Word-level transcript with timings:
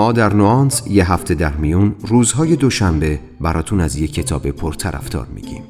ما 0.00 0.12
در 0.12 0.32
نوانس 0.32 0.82
یه 0.86 1.12
هفته 1.12 1.34
در 1.34 1.52
میون 1.52 1.96
روزهای 2.00 2.56
دوشنبه 2.56 3.20
براتون 3.40 3.80
از 3.80 3.96
یه 3.96 4.08
کتاب 4.08 4.50
پرطرفدار 4.50 5.26
میگیم. 5.26 5.64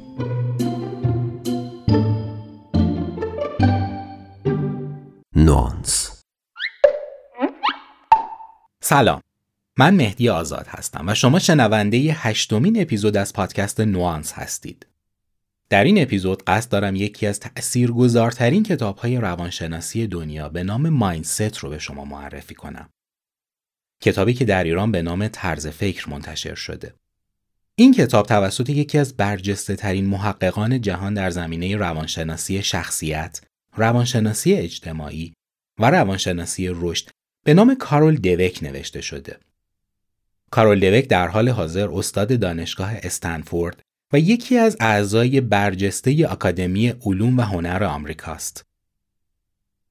نوانس. 5.35 6.21
سلام. 8.83 9.21
من 9.77 9.95
مهدی 9.95 10.29
آزاد 10.29 10.65
هستم 10.67 11.07
و 11.07 11.13
شما 11.13 11.39
شنونده 11.39 11.97
هشتمین 11.97 12.81
اپیزود 12.81 13.17
از 13.17 13.33
پادکست 13.33 13.79
نوانس 13.79 14.33
هستید. 14.33 14.87
در 15.69 15.83
این 15.83 16.01
اپیزود 16.01 16.43
قصد 16.43 16.71
دارم 16.71 16.95
یکی 16.95 17.27
از 17.27 17.39
تأثیرگذارترین 17.39 18.63
کتابهای 18.63 19.17
روانشناسی 19.17 20.07
دنیا 20.07 20.49
به 20.49 20.63
نام 20.63 20.89
مایندست 20.89 21.57
رو 21.57 21.69
به 21.69 21.79
شما 21.79 22.05
معرفی 22.05 22.55
کنم. 22.55 22.89
کتابی 24.01 24.33
که 24.33 24.45
در 24.45 24.63
ایران 24.63 24.91
به 24.91 25.01
نام 25.01 25.27
طرز 25.27 25.67
فکر 25.67 26.09
منتشر 26.09 26.55
شده. 26.55 26.93
این 27.75 27.93
کتاب 27.93 28.25
توسط 28.25 28.69
یکی 28.69 28.97
از 28.97 29.17
برجسته 29.17 29.75
ترین 29.75 30.05
محققان 30.05 30.81
جهان 30.81 31.13
در 31.13 31.29
زمینه 31.29 31.75
روانشناسی 31.75 32.63
شخصیت، 32.63 33.41
روانشناسی 33.75 34.53
اجتماعی 34.53 35.33
و 35.79 35.91
روانشناسی 35.91 36.69
رشد 36.71 37.09
به 37.45 37.53
نام 37.53 37.75
کارول 37.75 38.15
دوک 38.15 38.59
نوشته 38.61 39.01
شده. 39.01 39.39
کارول 40.51 40.79
دوک 40.79 41.07
در 41.07 41.27
حال 41.27 41.49
حاضر 41.49 41.89
استاد 41.89 42.39
دانشگاه 42.39 42.91
استنفورد 43.03 43.81
و 44.13 44.19
یکی 44.19 44.57
از 44.57 44.77
اعضای 44.79 45.41
برجسته 45.41 46.27
آکادمی 46.27 46.89
علوم 46.89 47.37
و 47.37 47.41
هنر 47.41 47.83
آمریکاست. 47.83 48.65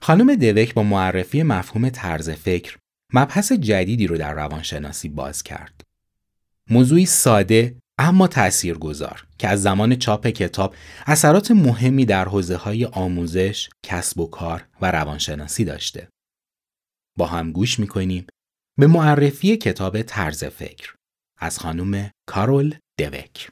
خانم 0.01 0.34
دوک 0.34 0.74
با 0.74 0.82
معرفی 0.82 1.42
مفهوم 1.42 1.88
طرز 1.88 2.30
فکر 2.30 2.77
مبحث 3.12 3.52
جدیدی 3.52 4.06
رو 4.06 4.16
در 4.19 4.34
روانشناسی 4.34 5.09
باز 5.09 5.43
کرد. 5.43 5.80
موضوعی 6.71 7.07
ساده 7.07 7.76
اما 7.98 8.29
تأثیرگذار 8.29 9.26
که 9.38 9.48
از 9.48 9.62
زمان 9.62 9.96
چاپ 9.96 10.26
کتاب 10.26 10.74
اثرات 11.07 11.51
مهمی 11.51 12.04
در 12.04 12.24
حوزه 12.24 12.57
های 12.57 12.85
آموزش، 12.85 13.68
کسب 13.82 14.20
و 14.20 14.26
کار 14.26 14.66
و 14.80 14.90
روانشناسی 14.90 15.65
داشته. 15.65 16.09
با 17.18 17.26
هم 17.26 17.52
گوش 17.52 17.79
می‌کنیم 17.79 18.26
به 18.79 18.87
معرفی 18.87 19.57
کتاب 19.57 20.02
طرز 20.02 20.45
فکر 20.45 20.95
از 21.38 21.59
خانم 21.59 22.10
کارول 22.26 22.74
دوک. 22.98 23.51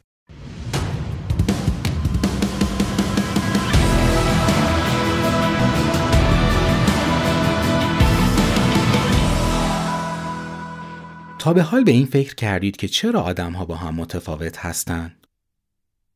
تا 11.49 11.55
به 11.55 11.63
حال 11.63 11.85
به 11.85 11.91
این 11.91 12.07
فکر 12.07 12.35
کردید 12.35 12.77
که 12.77 12.89
چرا 12.89 13.21
آدم 13.21 13.53
ها 13.53 13.65
با 13.65 13.77
هم 13.77 13.95
متفاوت 13.95 14.59
هستند؟ 14.59 15.27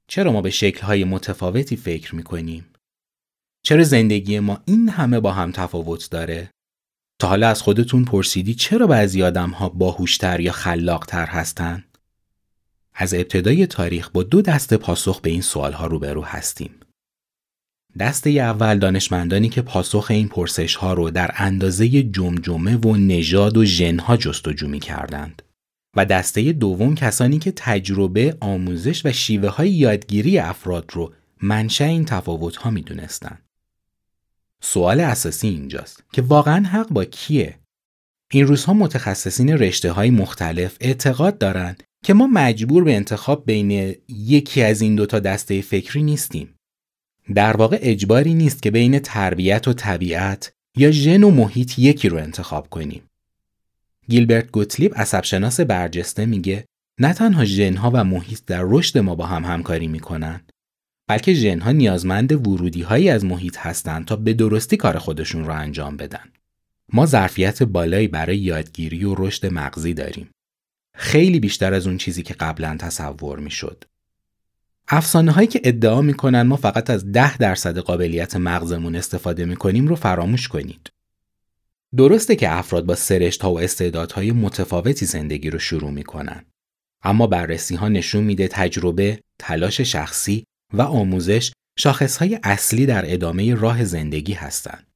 چرا 0.06 0.32
ما 0.32 0.42
به 0.42 0.50
شکل 0.50 1.04
متفاوتی 1.04 1.76
فکر 1.76 2.14
می 2.14 2.22
کنیم؟ 2.22 2.66
چرا 3.62 3.84
زندگی 3.84 4.40
ما 4.40 4.62
این 4.64 4.88
همه 4.88 5.20
با 5.20 5.32
هم 5.32 5.52
تفاوت 5.52 6.10
داره؟ 6.10 6.50
تا 7.18 7.28
حالا 7.28 7.48
از 7.48 7.62
خودتون 7.62 8.04
پرسیدی 8.04 8.54
چرا 8.54 8.86
بعضی 8.86 9.22
آدم 9.22 9.50
ها 9.50 9.68
باهوشتر 9.68 10.40
یا 10.40 10.52
خلاقتر 10.52 11.26
هستند؟ 11.26 11.98
از 12.94 13.14
ابتدای 13.14 13.66
تاریخ 13.66 14.10
با 14.10 14.22
دو 14.22 14.42
دسته 14.42 14.76
پاسخ 14.76 15.20
به 15.20 15.30
این 15.30 15.42
سوال 15.42 15.72
ها 15.72 15.86
روبرو 15.86 16.24
هستیم. 16.24 16.74
دسته 17.98 18.30
اول 18.30 18.78
دانشمندانی 18.78 19.48
که 19.48 19.62
پاسخ 19.62 20.06
این 20.10 20.28
پرسش 20.28 20.74
ها 20.74 20.94
رو 20.94 21.10
در 21.10 21.30
اندازه 21.34 22.02
جمجمه 22.02 22.76
و 22.76 22.96
نژاد 22.96 23.56
و 23.56 23.64
ژنها 23.64 24.16
جستجو 24.16 24.68
می 24.68 24.80
کردند. 24.80 25.42
و 25.96 26.04
دسته 26.04 26.52
دوم 26.52 26.94
کسانی 26.94 27.38
که 27.38 27.52
تجربه، 27.56 28.36
آموزش 28.40 29.06
و 29.06 29.12
شیوه 29.12 29.48
های 29.48 29.70
یادگیری 29.70 30.38
افراد 30.38 30.90
رو 30.92 31.12
منشأ 31.42 31.84
این 31.84 32.04
تفاوت 32.04 32.56
ها 32.56 32.70
می 32.70 32.82
دونستن. 32.82 33.38
سوال 34.62 35.00
اساسی 35.00 35.48
اینجاست 35.48 36.04
که 36.12 36.22
واقعا 36.22 36.66
حق 36.66 36.88
با 36.88 37.04
کیه؟ 37.04 37.58
این 38.30 38.46
روزها 38.46 38.74
متخصصین 38.74 39.48
رشته 39.48 39.92
های 39.92 40.10
مختلف 40.10 40.76
اعتقاد 40.80 41.38
دارند 41.38 41.82
که 42.04 42.14
ما 42.14 42.26
مجبور 42.26 42.84
به 42.84 42.96
انتخاب 42.96 43.46
بین 43.46 43.94
یکی 44.08 44.62
از 44.62 44.80
این 44.80 44.96
دوتا 44.96 45.18
دسته 45.18 45.60
فکری 45.60 46.02
نیستیم. 46.02 46.54
در 47.34 47.56
واقع 47.56 47.78
اجباری 47.80 48.34
نیست 48.34 48.62
که 48.62 48.70
بین 48.70 48.98
تربیت 48.98 49.68
و 49.68 49.72
طبیعت 49.72 50.52
یا 50.76 50.90
ژن 50.90 51.22
و 51.22 51.30
محیط 51.30 51.78
یکی 51.78 52.08
رو 52.08 52.18
انتخاب 52.18 52.68
کنیم. 52.70 53.02
گیلبرت 54.08 54.50
گوتلیب 54.50 54.94
عصبشناس 54.96 55.60
برجسته 55.60 56.26
میگه 56.26 56.64
نه 57.00 57.12
تنها 57.12 57.44
ژنها 57.44 57.90
و 57.94 58.04
محیط 58.04 58.40
در 58.46 58.62
رشد 58.64 58.98
ما 58.98 59.14
با 59.14 59.26
هم 59.26 59.44
همکاری 59.44 59.88
می‌کنن 59.88 60.40
بلکه 61.08 61.34
ژنها 61.34 61.72
نیازمند 61.72 62.32
ورودی 62.32 62.82
هایی 62.82 63.08
از 63.08 63.24
محیط 63.24 63.58
هستند 63.58 64.04
تا 64.04 64.16
به 64.16 64.32
درستی 64.32 64.76
کار 64.76 64.98
خودشون 64.98 65.44
رو 65.44 65.52
انجام 65.52 65.96
بدن. 65.96 66.32
ما 66.92 67.06
ظرفیت 67.06 67.62
بالایی 67.62 68.08
برای 68.08 68.38
یادگیری 68.38 69.04
و 69.04 69.14
رشد 69.14 69.46
مغزی 69.46 69.94
داریم. 69.94 70.30
خیلی 70.96 71.40
بیشتر 71.40 71.74
از 71.74 71.86
اون 71.86 71.96
چیزی 71.96 72.22
که 72.22 72.34
قبلا 72.34 72.76
تصور 72.76 73.38
می‌شد. 73.38 73.84
افسانه 74.88 75.32
هایی 75.32 75.46
که 75.46 75.60
ادعا 75.64 76.00
می‌کنن 76.00 76.42
ما 76.42 76.56
فقط 76.56 76.90
از 76.90 77.12
ده 77.12 77.36
درصد 77.36 77.78
قابلیت 77.78 78.36
مغزمون 78.36 78.96
استفاده 78.96 79.44
می‌کنیم 79.44 79.88
رو 79.88 79.96
فراموش 79.96 80.48
کنید. 80.48 80.90
درسته 81.96 82.36
که 82.36 82.52
افراد 82.52 82.86
با 82.86 82.94
سرشت 82.94 83.42
ها 83.42 83.52
و 83.52 83.60
استعدادهای 83.60 84.32
متفاوتی 84.32 85.06
زندگی 85.06 85.50
رو 85.50 85.58
شروع 85.58 85.90
می‌کنن. 85.90 86.44
اما 87.02 87.26
بررسی 87.26 87.74
ها 87.74 87.88
نشون 87.88 88.24
میده 88.24 88.48
تجربه، 88.48 89.20
تلاش 89.38 89.80
شخصی 89.80 90.44
و 90.72 90.82
آموزش 90.82 91.52
شاخص 91.78 92.16
های 92.16 92.38
اصلی 92.42 92.86
در 92.86 93.12
ادامه 93.12 93.54
راه 93.54 93.84
زندگی 93.84 94.32
هستند. 94.32 94.91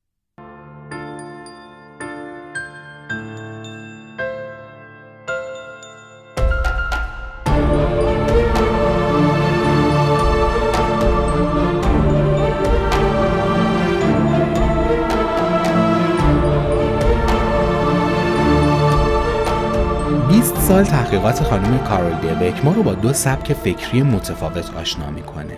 سال 20.66 20.84
تحقیقات 20.84 21.43
خانم 21.43 21.78
کارول 21.78 22.21
دیبک 22.21 22.65
ما 22.65 22.72
رو 22.72 22.82
با 22.82 22.94
دو 22.94 23.12
سبک 23.12 23.53
فکری 23.53 24.03
متفاوت 24.03 24.75
آشنا 24.75 25.10
می‌کنه. 25.10 25.56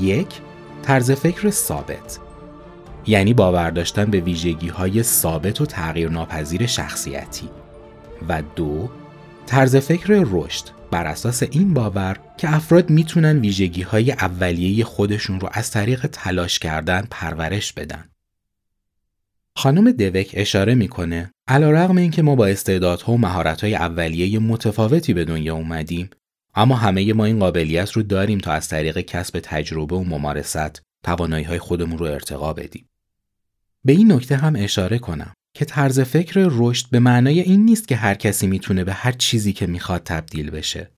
یک، 0.00 0.26
طرز 0.82 1.10
فکر 1.10 1.50
ثابت 1.50 2.18
یعنی 3.06 3.34
باور 3.34 3.70
داشتن 3.70 4.04
به 4.04 4.20
ویژگی 4.20 4.68
های 4.68 5.02
ثابت 5.02 5.60
و 5.60 5.66
تغییر 5.66 6.10
ناپذیر 6.10 6.66
شخصیتی 6.66 7.48
و 8.28 8.42
دو، 8.56 8.88
طرز 9.46 9.76
فکر 9.76 10.24
رشد 10.30 10.64
بر 10.90 11.06
اساس 11.06 11.42
این 11.42 11.74
باور 11.74 12.16
که 12.36 12.54
افراد 12.54 12.90
می‌تونن 12.90 13.38
ویژگی 13.38 13.82
های 13.82 14.12
اولیه 14.12 14.84
خودشون 14.84 15.40
رو 15.40 15.48
از 15.52 15.70
طریق 15.70 16.06
تلاش 16.06 16.58
کردن 16.58 17.06
پرورش 17.10 17.72
بدن. 17.72 18.04
خانم 19.56 19.92
دوک 19.92 20.30
اشاره 20.32 20.74
می‌کنه 20.74 21.30
علیرغم 21.48 21.96
اینکه 21.96 22.22
ما 22.22 22.34
با 22.34 22.46
استعدادها 22.46 23.12
و 23.12 23.18
مهارت‌های 23.18 23.74
اولیه 23.74 24.38
متفاوتی 24.38 25.14
به 25.14 25.24
دنیا 25.24 25.54
اومدیم 25.54 26.10
اما 26.54 26.76
همه 26.76 27.12
ما 27.12 27.24
این 27.24 27.38
قابلیت 27.38 27.92
رو 27.92 28.02
داریم 28.02 28.38
تا 28.38 28.52
از 28.52 28.68
طریق 28.68 29.00
کسب 29.00 29.40
تجربه 29.42 29.96
و 29.96 30.04
ممارست 30.04 30.82
توانایی 31.04 31.44
های 31.44 31.58
خودمون 31.58 31.98
رو 31.98 32.06
ارتقا 32.06 32.52
بدیم. 32.52 32.88
به 33.84 33.92
این 33.92 34.12
نکته 34.12 34.36
هم 34.36 34.56
اشاره 34.56 34.98
کنم 34.98 35.32
که 35.56 35.64
طرز 35.64 36.00
فکر 36.00 36.46
رشد 36.50 36.90
به 36.90 36.98
معنای 36.98 37.40
این 37.40 37.64
نیست 37.64 37.88
که 37.88 37.96
هر 37.96 38.14
کسی 38.14 38.46
می‌تونه 38.46 38.84
به 38.84 38.92
هر 38.92 39.12
چیزی 39.12 39.52
که 39.52 39.66
می‌خواد 39.66 40.02
تبدیل 40.02 40.50
بشه. 40.50 40.90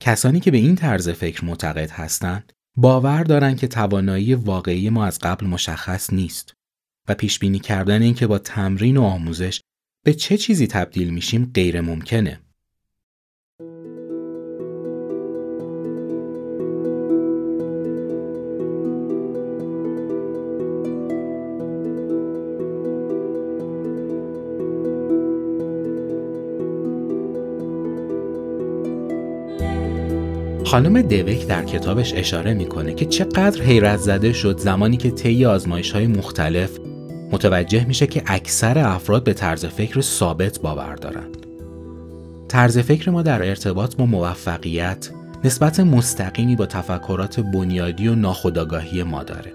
کسانی 0.00 0.40
که 0.40 0.50
به 0.50 0.56
این 0.56 0.74
طرز 0.74 1.08
فکر 1.08 1.44
معتقد 1.44 1.90
هستند 1.90 2.52
باور 2.76 3.22
دارن 3.22 3.56
که 3.56 3.66
توانایی 3.66 4.34
واقعی 4.34 4.90
ما 4.90 5.04
از 5.04 5.18
قبل 5.18 5.46
مشخص 5.46 6.12
نیست 6.12 6.54
و 7.08 7.14
پیش 7.14 7.38
بینی 7.38 7.58
کردن 7.58 8.02
اینکه 8.02 8.26
با 8.26 8.38
تمرین 8.38 8.96
و 8.96 9.02
آموزش 9.02 9.60
به 10.04 10.14
چه 10.14 10.36
چیزی 10.36 10.66
تبدیل 10.66 11.10
میشیم 11.10 11.50
غیر 11.54 11.80
ممکنه. 11.80 12.40
خانم 30.72 31.02
دوک 31.02 31.46
در 31.46 31.64
کتابش 31.64 32.14
اشاره 32.14 32.54
می‌کنه 32.54 32.94
که 32.94 33.06
چقدر 33.06 33.62
حیرت 33.62 33.96
زده 33.98 34.32
شد 34.32 34.58
زمانی 34.58 34.96
که 34.96 35.10
طی 35.10 35.44
آزمایش 35.44 35.92
های 35.92 36.06
مختلف 36.06 36.81
متوجه 37.42 37.84
میشه 37.84 38.06
که 38.06 38.22
اکثر 38.26 38.78
افراد 38.78 39.24
به 39.24 39.32
طرز 39.32 39.66
فکر 39.66 40.00
ثابت 40.00 40.60
باور 40.60 40.94
دارند. 40.94 41.46
طرز 42.48 42.78
فکر 42.78 43.10
ما 43.10 43.22
در 43.22 43.48
ارتباط 43.48 43.96
با 43.96 44.06
موفقیت 44.06 45.10
نسبت 45.44 45.80
مستقیمی 45.80 46.56
با 46.56 46.66
تفکرات 46.66 47.40
بنیادی 47.40 48.08
و 48.08 48.14
ناخودآگاهی 48.14 49.02
ما 49.02 49.22
داره. 49.22 49.52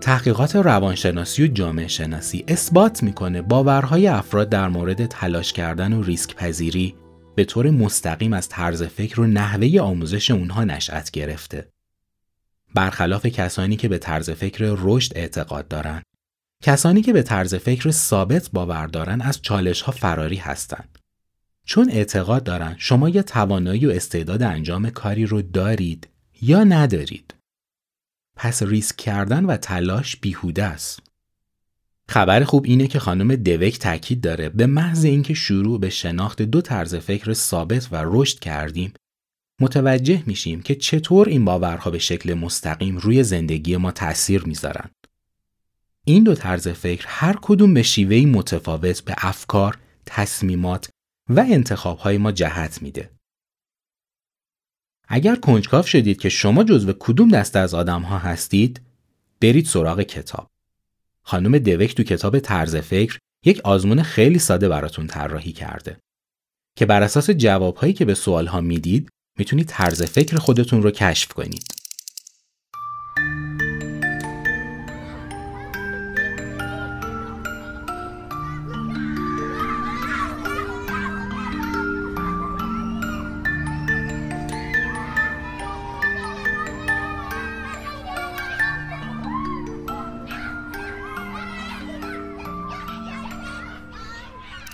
تحقیقات 0.00 0.56
روانشناسی 0.56 1.44
و 1.44 1.46
جامعه 1.46 1.88
شناسی 1.88 2.44
اثبات 2.48 3.02
می‌کنه 3.02 3.42
باورهای 3.42 4.06
افراد 4.06 4.48
در 4.48 4.68
مورد 4.68 5.06
تلاش 5.06 5.52
کردن 5.52 5.92
و 5.92 6.02
ریسک 6.02 6.34
پذیری 6.34 6.94
به 7.34 7.44
طور 7.44 7.70
مستقیم 7.70 8.32
از 8.32 8.48
طرز 8.48 8.82
فکر 8.82 9.20
و 9.20 9.26
نحوه 9.26 9.80
آموزش 9.80 10.30
اونها 10.30 10.64
نشأت 10.64 11.10
گرفته. 11.10 11.68
برخلاف 12.74 13.26
کسانی 13.26 13.76
که 13.76 13.88
به 13.88 13.98
طرز 13.98 14.30
فکر 14.30 14.76
رشد 14.78 15.12
اعتقاد 15.16 15.68
دارند، 15.68 16.02
کسانی 16.66 17.02
که 17.02 17.12
به 17.12 17.22
طرز 17.22 17.54
فکر 17.54 17.90
ثابت 17.90 18.50
باور 18.52 18.86
دارن 18.86 19.20
از 19.20 19.42
چالش 19.42 19.82
ها 19.82 19.92
فراری 19.92 20.36
هستند. 20.36 20.98
چون 21.64 21.90
اعتقاد 21.90 22.44
دارن 22.44 22.74
شما 22.78 23.08
یا 23.08 23.22
توانایی 23.22 23.86
و 23.86 23.90
استعداد 23.90 24.42
انجام 24.42 24.90
کاری 24.90 25.26
رو 25.26 25.42
دارید 25.42 26.08
یا 26.42 26.64
ندارید. 26.64 27.34
پس 28.36 28.62
ریسک 28.62 28.96
کردن 28.96 29.44
و 29.44 29.56
تلاش 29.56 30.16
بیهوده 30.16 30.64
است. 30.64 31.02
خبر 32.08 32.44
خوب 32.44 32.64
اینه 32.66 32.86
که 32.86 32.98
خانم 32.98 33.36
دوک 33.36 33.78
تاکید 33.78 34.20
داره 34.20 34.48
به 34.48 34.66
محض 34.66 35.04
اینکه 35.04 35.34
شروع 35.34 35.80
به 35.80 35.90
شناخت 35.90 36.42
دو 36.42 36.60
طرز 36.60 36.94
فکر 36.94 37.32
ثابت 37.32 37.88
و 37.92 38.02
رشد 38.04 38.38
کردیم 38.38 38.92
متوجه 39.60 40.22
میشیم 40.26 40.62
که 40.62 40.74
چطور 40.74 41.28
این 41.28 41.44
باورها 41.44 41.90
به 41.90 41.98
شکل 41.98 42.34
مستقیم 42.34 42.96
روی 42.96 43.22
زندگی 43.22 43.76
ما 43.76 43.92
تأثیر 43.92 44.44
می‌ذارن. 44.44 44.90
این 46.04 46.24
دو 46.24 46.34
طرز 46.34 46.68
فکر 46.68 47.04
هر 47.08 47.38
کدوم 47.42 47.74
به 47.74 47.82
شیوهی 47.82 48.26
متفاوت 48.26 49.00
به 49.00 49.14
افکار، 49.18 49.78
تصمیمات 50.06 50.88
و 51.28 51.40
انتخابهای 51.40 52.18
ما 52.18 52.32
جهت 52.32 52.82
میده. 52.82 53.10
اگر 55.08 55.36
کنجکاف 55.36 55.88
شدید 55.88 56.18
که 56.18 56.28
شما 56.28 56.64
جزو 56.64 56.92
کدوم 56.98 57.28
دسته 57.28 57.58
از 57.58 57.74
آدم 57.74 58.02
ها 58.02 58.18
هستید، 58.18 58.80
برید 59.40 59.66
سراغ 59.66 60.00
کتاب. 60.00 60.50
خانم 61.22 61.58
دوک 61.58 61.94
تو 61.94 62.02
کتاب 62.02 62.38
طرز 62.38 62.76
فکر 62.76 63.18
یک 63.44 63.60
آزمون 63.60 64.02
خیلی 64.02 64.38
ساده 64.38 64.68
براتون 64.68 65.06
طراحی 65.06 65.52
کرده 65.52 65.96
که 66.76 66.86
بر 66.86 67.02
اساس 67.02 67.30
جوابهایی 67.30 67.92
که 67.92 68.04
به 68.04 68.14
سوال 68.14 68.46
ها 68.46 68.60
می‌دید 68.60 69.08
می‌تونید 69.38 69.66
طرز 69.68 70.02
فکر 70.02 70.38
خودتون 70.38 70.82
رو 70.82 70.90
کشف 70.90 71.32
کنید. 71.32 71.83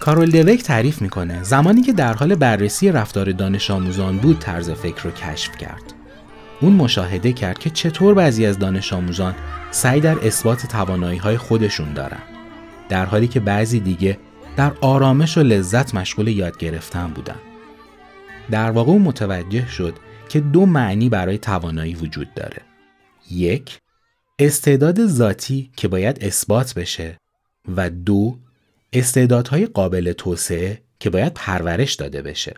کارول 0.00 0.31
دوک 0.31 0.62
تعریف 0.62 1.02
می‌کنه 1.02 1.43
زمانی 1.43 1.82
که 1.82 1.93
در 1.93 2.14
حال 2.14 2.35
بررسی 2.35 2.93
رفتار 2.93 3.32
دانش 3.32 3.70
آموزان 3.70 4.19
بود 4.19 4.38
طرز 4.38 4.70
فکر 4.70 5.02
رو 5.02 5.11
کشف 5.11 5.56
کرد. 5.56 5.82
اون 6.61 6.73
مشاهده 6.73 7.32
کرد 7.32 7.58
که 7.58 7.70
چطور 7.70 8.14
بعضی 8.14 8.47
از 8.47 8.58
دانش 8.58 8.93
آموزان 8.93 9.35
سعی 9.70 10.00
در 10.00 10.26
اثبات 10.26 10.67
توانایی 10.67 11.19
های 11.19 11.37
خودشون 11.37 11.93
دارن 11.93 12.23
در 12.88 13.05
حالی 13.05 13.29
که 13.29 13.41
بعضی 13.41 13.81
دیگه 13.81 14.19
در 14.56 14.73
آرامش 14.81 15.38
و 15.38 15.43
لذت 15.43 15.94
مشغول 15.94 16.29
یاد 16.29 16.58
گرفتن 16.58 17.06
بودن. 17.06 17.38
در 18.50 18.70
واقع 18.70 18.93
اون 18.93 19.03
متوجه 19.03 19.69
شد 19.69 19.94
که 20.29 20.41
دو 20.41 20.67
معنی 20.67 21.08
برای 21.08 21.38
توانایی 21.38 21.94
وجود 21.94 22.35
داره. 22.35 22.62
یک 23.31 23.79
استعداد 24.38 25.06
ذاتی 25.06 25.70
که 25.76 25.88
باید 25.88 26.25
اثبات 26.25 26.75
بشه 26.75 27.19
و 27.76 27.91
دو 27.91 28.38
استعدادهای 28.93 29.67
قابل 29.67 30.13
توسعه 30.13 30.83
که 31.01 31.11
باید 31.11 31.35
پرورش 31.35 31.95
داده 31.95 32.23
بشه. 32.23 32.55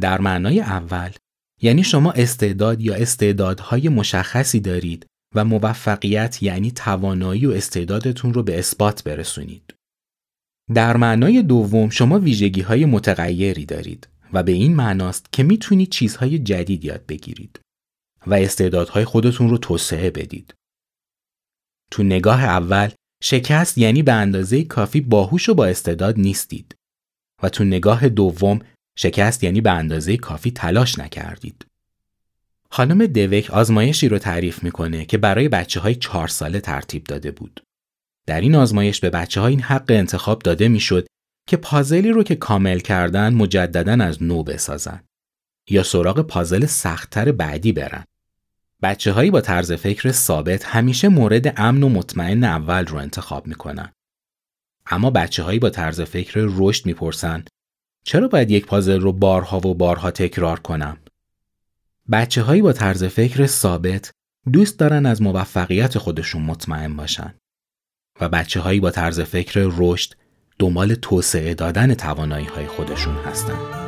در 0.00 0.20
معنای 0.20 0.60
اول 0.60 1.10
یعنی 1.62 1.84
شما 1.84 2.12
استعداد 2.12 2.80
یا 2.80 2.94
استعدادهای 2.94 3.88
مشخصی 3.88 4.60
دارید 4.60 5.06
و 5.34 5.44
موفقیت 5.44 6.42
یعنی 6.42 6.70
توانایی 6.70 7.46
و 7.46 7.50
استعدادتون 7.50 8.34
رو 8.34 8.42
به 8.42 8.58
اثبات 8.58 9.04
برسونید. 9.04 9.74
در 10.74 10.96
معنای 10.96 11.42
دوم 11.42 11.90
شما 11.90 12.18
ویژگی 12.18 12.60
های 12.60 12.84
متغیری 12.84 13.66
دارید 13.66 14.08
و 14.32 14.42
به 14.42 14.52
این 14.52 14.76
معناست 14.76 15.32
که 15.32 15.42
می‌تونید 15.42 15.90
چیزهای 15.90 16.38
جدید 16.38 16.84
یاد 16.84 17.06
بگیرید 17.06 17.60
و 18.26 18.34
استعدادهای 18.34 19.04
خودتون 19.04 19.50
رو 19.50 19.58
توسعه 19.58 20.10
بدید. 20.10 20.54
تو 21.90 22.02
نگاه 22.02 22.44
اول 22.44 22.90
شکست 23.26 23.78
یعنی 23.78 24.02
به 24.02 24.12
اندازه 24.12 24.64
کافی 24.64 25.00
باهوش 25.00 25.48
و 25.48 25.54
با 25.54 25.66
استعداد 25.66 26.18
نیستید 26.18 26.76
و 27.42 27.48
تو 27.48 27.64
نگاه 27.64 28.08
دوم 28.08 28.58
شکست 28.98 29.44
یعنی 29.44 29.60
به 29.60 29.70
اندازه 29.70 30.16
کافی 30.16 30.50
تلاش 30.50 30.98
نکردید. 30.98 31.66
خانم 32.70 33.06
دوک 33.06 33.50
آزمایشی 33.50 34.08
رو 34.08 34.18
تعریف 34.18 34.62
می‌کنه 34.62 35.04
که 35.04 35.18
برای 35.18 35.48
بچه 35.48 35.80
های 35.80 35.94
چهار 35.94 36.28
ساله 36.28 36.60
ترتیب 36.60 37.04
داده 37.04 37.30
بود. 37.30 37.62
در 38.26 38.40
این 38.40 38.54
آزمایش 38.54 39.00
به 39.00 39.10
بچه 39.10 39.40
ها 39.40 39.46
این 39.46 39.60
حق 39.60 39.86
انتخاب 39.88 40.42
داده 40.42 40.68
می‌شد 40.68 41.06
که 41.48 41.56
پازلی 41.56 42.10
رو 42.10 42.22
که 42.22 42.34
کامل 42.34 42.78
کردن 42.78 43.34
مجددا 43.34 44.04
از 44.04 44.22
نو 44.22 44.42
بسازن 44.42 45.02
یا 45.70 45.82
سراغ 45.82 46.20
پازل 46.20 46.66
سختتر 46.66 47.32
بعدی 47.32 47.72
برن. 47.72 48.04
بچه 48.84 49.12
هایی 49.12 49.30
با 49.30 49.40
طرز 49.40 49.72
فکر 49.72 50.12
ثابت 50.12 50.64
همیشه 50.64 51.08
مورد 51.08 51.60
امن 51.60 51.82
و 51.82 51.88
مطمئن 51.88 52.44
اول 52.44 52.86
رو 52.86 52.98
انتخاب 52.98 53.46
می‌کنن. 53.46 53.92
اما 54.86 55.10
بچه 55.10 55.42
هایی 55.42 55.58
با 55.58 55.70
طرز 55.70 56.00
فکر 56.00 56.32
رشد 56.36 56.86
می‌پرسن 56.86 57.44
چرا 58.04 58.28
باید 58.28 58.50
یک 58.50 58.66
پازل 58.66 59.00
رو 59.00 59.12
بارها 59.12 59.68
و 59.68 59.74
بارها 59.74 60.10
تکرار 60.10 60.60
کنم؟ 60.60 60.96
بچه 62.12 62.42
هایی 62.42 62.62
با 62.62 62.72
طرز 62.72 63.04
فکر 63.04 63.46
ثابت 63.46 64.10
دوست 64.52 64.78
دارن 64.78 65.06
از 65.06 65.22
موفقیت 65.22 65.98
خودشون 65.98 66.42
مطمئن 66.42 66.96
باشن 66.96 67.34
و 68.20 68.28
بچه 68.28 68.60
هایی 68.60 68.80
با 68.80 68.90
طرز 68.90 69.20
فکر 69.20 69.70
رشد 69.76 70.14
دنبال 70.58 70.94
توسعه 70.94 71.54
دادن 71.54 71.94
توانایی 71.94 72.46
های 72.46 72.66
خودشون 72.66 73.14
هستند. 73.14 73.83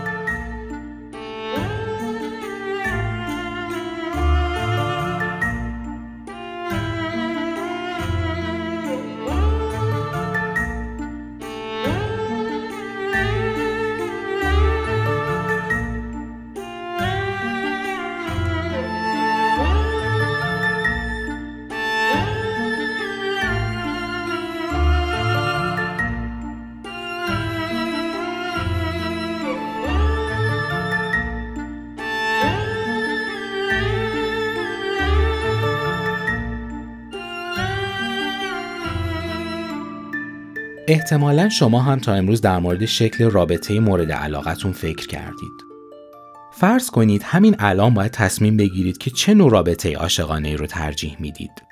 احتمالا 40.89 41.49
شما 41.49 41.83
هم 41.83 41.99
تا 41.99 42.15
امروز 42.15 42.41
در 42.41 42.59
مورد 42.59 42.85
شکل 42.85 43.31
رابطه 43.31 43.81
مورد 43.81 44.13
علاقتون 44.13 44.73
فکر 44.73 45.07
کردید. 45.07 45.67
فرض 46.53 46.91
کنید 46.91 47.23
همین 47.23 47.57
الان 47.59 47.95
باید 47.95 48.11
تصمیم 48.11 48.57
بگیرید 48.57 48.99
که 48.99 49.11
چه 49.11 49.35
نوع 49.35 49.51
رابطه 49.51 49.97
عاشقانه 49.97 50.57
رو 50.57 50.67
ترجیح 50.67 51.17
می‌دید. 51.21 51.63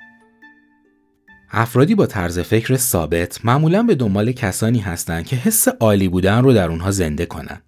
افرادی 1.51 1.95
با 1.95 2.05
طرز 2.05 2.39
فکر 2.39 2.75
ثابت 2.75 3.45
معمولا 3.45 3.83
به 3.83 3.95
دنبال 3.95 4.31
کسانی 4.31 4.79
هستند 4.79 5.25
که 5.25 5.35
حس 5.35 5.67
عالی 5.67 6.07
بودن 6.07 6.43
رو 6.43 6.53
در 6.53 6.69
اونها 6.69 6.91
زنده 6.91 7.25
کنند. 7.25 7.63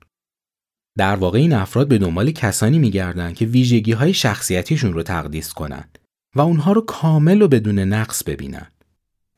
در 0.98 1.16
واقع 1.16 1.40
این 1.40 1.54
افراد 1.54 1.88
به 1.88 1.98
دنبال 1.98 2.32
کسانی 2.32 2.80
میگردند 2.80 3.36
که 3.36 3.46
ویژگی 3.46 3.92
های 3.92 4.14
شخصیتیشون 4.14 4.94
رو 4.94 5.04
تقدیس 5.04 5.54
کنند 5.54 6.00
و 6.36 6.42
اونها 6.42 6.72
رو 6.72 6.82
کامل 6.82 7.42
و 7.42 7.48
بدون 7.48 7.80
نقص 7.80 8.24
ببینند. 8.24 8.77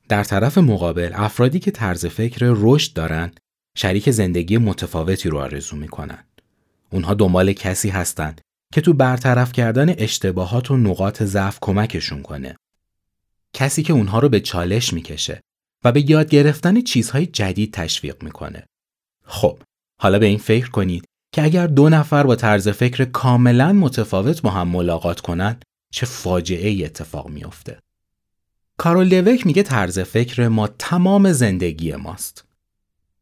در 0.10 0.24
طرف 0.24 0.58
مقابل 0.58 1.12
افرادی 1.14 1.60
که 1.60 1.72
طرز 1.72 2.06
فکر 2.06 2.40
رشد 2.42 2.94
دارند 2.94 3.40
شریک 3.78 4.12
زندگی 4.12 4.58
متفاوتی 4.58 5.30
رو 5.30 5.38
آرزو 5.38 5.76
می‌کنن. 5.76 6.24
اونها 6.90 7.14
دنبال 7.14 7.54
کسی 7.54 7.90
هستند 7.90 8.42
که 8.74 8.82
تو 8.82 8.94
برطرف 8.94 9.52
کردن 9.52 9.96
اشتباهات 9.98 10.72
و 10.72 10.78
نقاط 10.78 11.24
ضعف 11.24 11.58
کمکشون 11.62 12.22
کنه. 12.22 12.56
کسی 13.54 13.84
که 13.84 13.94
اونها 13.94 14.20
رو 14.20 14.30
به 14.30 14.40
چالش 14.40 14.94
می‌کشه 14.94 15.42
و 15.86 15.92
به 15.92 16.10
یاد 16.10 16.30
گرفتن 16.30 16.82
چیزهای 16.82 17.26
جدید 17.26 17.74
تشویق 17.74 18.24
می‌کنه. 18.24 18.66
خب، 19.26 19.60
حالا 20.02 20.20
به 20.20 20.26
این 20.26 20.38
فکر 20.38 20.70
کنید 20.70 21.06
که 21.34 21.44
اگر 21.44 21.68
دو 21.68 21.90
نفر 21.90 22.24
با 22.24 22.36
طرز 22.36 22.68
فکر 22.68 23.06
کاملا 23.06 23.74
متفاوت 23.74 24.42
با 24.42 24.50
هم 24.50 24.68
ملاقات 24.68 25.20
کنند 25.20 25.66
چه 25.94 26.06
فاجعه 26.06 26.70
ای 26.70 26.86
اتفاق 26.86 27.30
میافته. 27.30 27.80
کارول 28.80 29.22
دوک 29.22 29.46
میگه 29.46 29.64
طرز 29.64 30.00
فکر 30.00 30.48
ما 30.48 30.68
تمام 30.68 31.32
زندگی 31.32 31.96
ماست. 31.96 32.46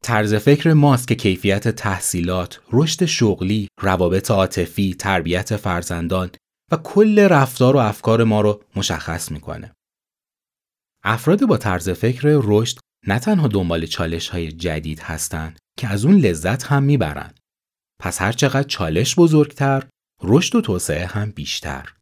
طرز 0.03 0.33
فکر 0.33 0.73
ماست 0.73 1.07
که 1.07 1.15
کیفیت 1.15 1.67
تحصیلات، 1.67 2.59
رشد 2.71 3.05
شغلی، 3.05 3.67
روابط 3.81 4.31
عاطفی، 4.31 4.93
تربیت 4.93 5.55
فرزندان 5.55 6.29
و 6.71 6.77
کل 6.77 7.19
رفتار 7.19 7.75
و 7.75 7.79
افکار 7.79 8.23
ما 8.23 8.41
رو 8.41 8.63
مشخص 8.75 9.31
می‌کنه. 9.31 9.73
افراد 11.03 11.45
با 11.45 11.57
طرز 11.57 11.89
فکر 11.89 12.21
رشد 12.43 12.77
نه 13.07 13.19
تنها 13.19 13.47
دنبال 13.47 13.85
چالش 13.85 14.29
های 14.29 14.51
جدید 14.51 14.99
هستند 14.99 15.59
که 15.79 15.87
از 15.87 16.05
اون 16.05 16.15
لذت 16.15 16.63
هم 16.63 16.83
می‌برن. 16.83 17.33
پس 18.01 18.21
هر 18.21 18.31
چقدر 18.31 18.67
چالش 18.67 19.15
بزرگتر، 19.15 19.83
رشد 20.23 20.55
و 20.55 20.61
توسعه 20.61 21.05
هم 21.05 21.31
بیشتر. 21.31 21.93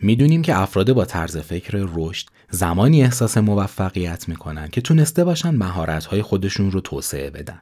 می‌دونیم 0.00 0.42
که 0.42 0.58
افراد 0.58 0.92
با 0.92 1.04
طرز 1.04 1.36
فکر 1.36 1.88
رشد 1.94 2.28
زمانی 2.50 3.02
احساس 3.02 3.38
موفقیت 3.38 4.28
می‌کنن 4.28 4.68
که 4.68 4.80
تونسته 4.80 5.24
باشن 5.24 5.50
مهارت‌های 5.50 6.22
خودشون 6.22 6.70
رو 6.70 6.80
توسعه 6.80 7.30
بدن. 7.30 7.60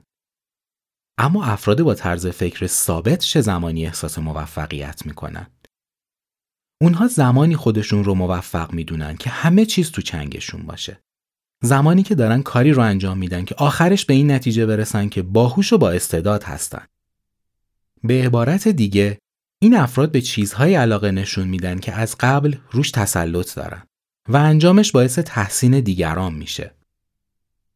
اما 1.19 1.45
افراد 1.45 1.83
با 1.83 1.95
طرز 1.95 2.27
فکر 2.27 2.67
ثابت 2.67 3.19
چه 3.19 3.41
زمانی 3.41 3.87
احساس 3.87 4.19
موفقیت 4.19 5.07
می‌کنن؟ 5.07 5.47
اونها 6.81 7.07
زمانی 7.07 7.57
خودشون 7.57 8.05
رو 8.05 8.15
موفق 8.15 8.73
می‌دونن 8.73 9.17
که 9.17 9.31
همه 9.31 9.67
چیز 9.67 9.91
تو 9.91 10.03
چنگشون 10.03 10.63
باشه. 10.63 11.01
زمانی 11.63 12.03
که 12.03 12.15
دارن 12.15 12.43
کاری 12.43 12.73
رو 12.73 12.83
انجام 12.83 13.19
میدن 13.19 13.45
که 13.45 13.55
آخرش 13.55 14.05
به 14.05 14.15
این 14.15 14.31
نتیجه 14.31 14.67
برسن 14.67 15.09
که 15.09 15.23
باهوش 15.23 15.73
و 15.73 15.79
با 15.79 15.91
استعداد 15.91 16.43
هستن. 16.43 16.87
به 18.03 18.25
عبارت 18.25 18.69
دیگه 18.69 19.19
این 19.65 19.77
افراد 19.77 20.11
به 20.11 20.21
چیزهای 20.21 20.75
علاقه 20.75 21.11
نشون 21.11 21.49
میدن 21.49 21.79
که 21.79 21.93
از 21.93 22.17
قبل 22.21 22.55
روش 22.71 22.91
تسلط 22.91 23.55
دارن 23.55 23.83
و 24.29 24.37
انجامش 24.37 24.93
باعث 24.93 25.19
تحسین 25.19 25.81
دیگران 25.81 26.35
میشه. 26.35 26.75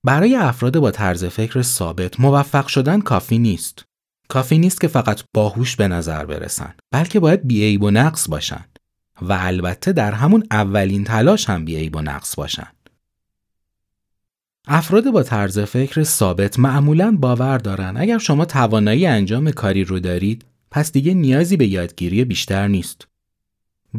برای 0.05 0.37
افراد 0.37 0.79
با 0.79 0.91
طرز 0.91 1.25
فکر 1.25 1.63
ثابت 1.63 2.21
موفق 2.21 2.67
شدن 2.67 3.01
کافی 3.01 3.39
نیست. 3.39 3.85
کافی 4.29 4.59
نیست 4.59 4.81
که 4.81 4.89
فقط 4.89 5.23
باهوش 5.35 5.77
به 5.77 5.89
نظر 5.89 6.25
برسن 6.25 6.75
بلکه 6.91 7.21
باید 7.21 7.47
بیعیب 7.47 7.83
و 7.83 7.91
نقص 7.91 8.29
باشن 8.29 8.65
و 9.23 9.33
البته 9.41 9.93
در 9.93 10.13
همون 10.13 10.45
اولین 10.51 11.05
تلاش 11.05 11.51
هم 11.51 11.65
بیعیب 11.65 11.97
و 11.97 12.01
نقص 12.01 12.37
باشن. 12.37 12.69
افراد 14.67 15.11
با 15.11 15.23
طرز 15.23 15.59
فکر 15.59 16.03
ثابت 16.03 16.59
معمولا 16.59 17.17
باور 17.21 17.59
دارن 17.59 17.97
اگر 17.97 18.19
شما 18.19 18.45
توانایی 18.45 19.07
انجام 19.07 19.51
کاری 19.51 19.85
رو 19.85 20.01
دارید 20.01 20.45
پس 20.71 20.93
دیگه 20.93 21.15
نیازی 21.15 21.57
به 21.57 21.67
یادگیری 21.67 22.25
بیشتر 22.25 22.69
نیست. 22.69 23.09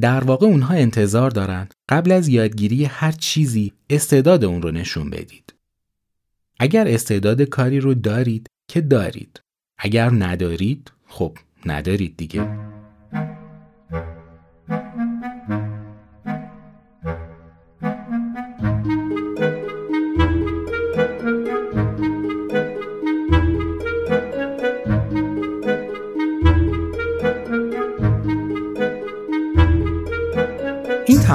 در 0.02 0.24
واقع 0.24 0.46
اونها 0.46 0.74
انتظار 0.74 1.32
دارن 1.32 1.68
قبل 1.90 2.12
از 2.12 2.28
یادگیری 2.28 2.86
هر 2.86 3.12
چیزی 3.12 3.74
استعداد 3.90 4.46
اون 4.46 4.62
رو 4.62 4.72
نشون 4.72 5.10
بدید. 5.10 5.54
اگر 6.60 6.88
استعداد 6.88 7.42
کاری 7.42 7.80
رو 7.80 7.94
دارید 7.94 8.48
که 8.68 8.82
دارید. 8.82 9.42
اگر 9.78 10.10
ندارید 10.10 10.92
خب 11.08 11.38
ندارید 11.66 12.18
دیگه. 12.18 12.48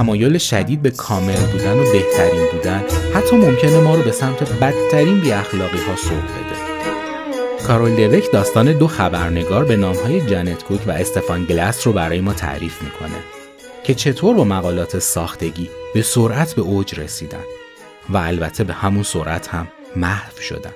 تمایل 0.04 0.38
شدید 0.38 0.82
به 0.82 0.90
کامل 0.90 1.46
بودن 1.52 1.78
و 1.78 1.92
بهترین 1.92 2.46
بودن 2.52 2.82
حتی 3.14 3.36
ممکنه 3.36 3.80
ما 3.80 3.94
رو 3.94 4.02
به 4.02 4.12
سمت 4.12 4.52
بدترین 4.52 5.20
بی 5.20 5.32
اخلاقی 5.32 5.78
ها 5.78 5.96
سوق 5.96 6.22
بده. 6.22 7.66
کارول 7.66 8.08
دوک 8.08 8.32
داستان 8.32 8.72
دو 8.72 8.86
خبرنگار 8.86 9.64
به 9.64 9.76
نامهای 9.76 10.20
جنت 10.20 10.64
کوک 10.64 10.80
و 10.86 10.90
استفان 10.90 11.44
گلس 11.44 11.86
رو 11.86 11.92
برای 11.92 12.20
ما 12.20 12.32
تعریف 12.32 12.82
می‌کنه 12.82 13.18
که 13.84 13.94
چطور 13.94 14.36
با 14.36 14.44
مقالات 14.44 14.98
ساختگی 14.98 15.70
به 15.94 16.02
سرعت 16.02 16.54
به 16.54 16.62
اوج 16.62 17.00
رسیدن 17.00 17.44
و 18.08 18.16
البته 18.16 18.64
به 18.64 18.72
همون 18.72 19.02
سرعت 19.02 19.48
هم 19.48 19.68
محو 19.96 20.40
شدن. 20.40 20.74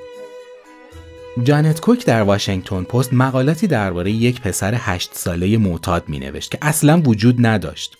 جانت 1.43 1.81
کوک 1.81 2.05
در 2.05 2.23
واشنگتن 2.23 2.83
پست 2.83 3.13
مقالاتی 3.13 3.67
درباره 3.67 4.11
یک 4.11 4.41
پسر 4.41 4.75
هشت 4.77 5.11
ساله 5.15 5.59
معتاد 5.59 6.09
می 6.09 6.19
نوشت 6.19 6.51
که 6.51 6.59
اصلا 6.63 7.03
وجود 7.05 7.47
نداشت 7.47 7.98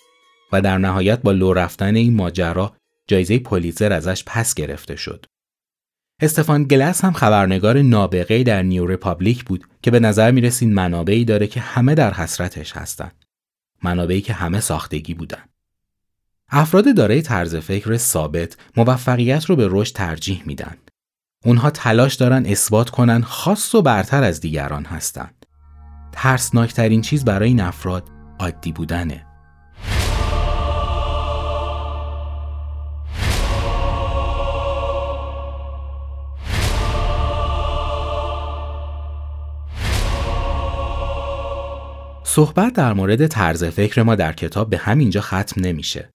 و 0.51 0.61
در 0.61 0.77
نهایت 0.77 1.21
با 1.21 1.31
لو 1.31 1.53
رفتن 1.53 1.95
این 1.95 2.15
ماجرا 2.15 2.75
جایزه 3.07 3.39
پولیتزر 3.39 3.93
ازش 3.93 4.23
پس 4.27 4.53
گرفته 4.53 4.95
شد. 4.95 5.25
استفان 6.21 6.63
گلس 6.63 7.05
هم 7.05 7.13
خبرنگار 7.13 7.81
نابغه 7.81 8.43
در 8.43 8.63
New 8.63 8.85
Republic 8.85 9.43
بود 9.45 9.63
که 9.81 9.91
به 9.91 9.99
نظر 9.99 10.31
می 10.31 10.41
رسید 10.41 10.69
منابعی 10.69 11.25
داره 11.25 11.47
که 11.47 11.59
همه 11.59 11.95
در 11.95 12.13
حسرتش 12.13 12.77
هستند. 12.77 13.25
منابعی 13.83 14.21
که 14.21 14.33
همه 14.33 14.59
ساختگی 14.59 15.13
بودن. 15.13 15.43
افراد 16.49 16.95
دارای 16.95 17.21
طرز 17.21 17.55
فکر 17.55 17.97
ثابت 17.97 18.57
موفقیت 18.77 19.45
رو 19.45 19.55
به 19.55 19.67
رشد 19.71 19.95
ترجیح 19.95 20.43
میدن. 20.45 20.77
اونها 21.45 21.69
تلاش 21.69 22.15
دارن 22.15 22.45
اثبات 22.45 22.89
کنن 22.89 23.21
خاص 23.21 23.75
و 23.75 23.81
برتر 23.81 24.23
از 24.23 24.41
دیگران 24.41 24.85
هستند. 24.85 25.45
ترسناکترین 26.11 27.01
چیز 27.01 27.25
برای 27.25 27.47
این 27.47 27.61
افراد 27.61 28.09
عادی 28.39 28.71
بودنه. 28.71 29.28
صحبت 42.39 42.73
در 42.73 42.93
مورد 42.93 43.27
طرز 43.27 43.63
فکر 43.63 44.03
ما 44.03 44.15
در 44.15 44.33
کتاب 44.33 44.69
به 44.69 44.77
همینجا 44.77 45.21
ختم 45.21 45.61
نمیشه. 45.61 46.09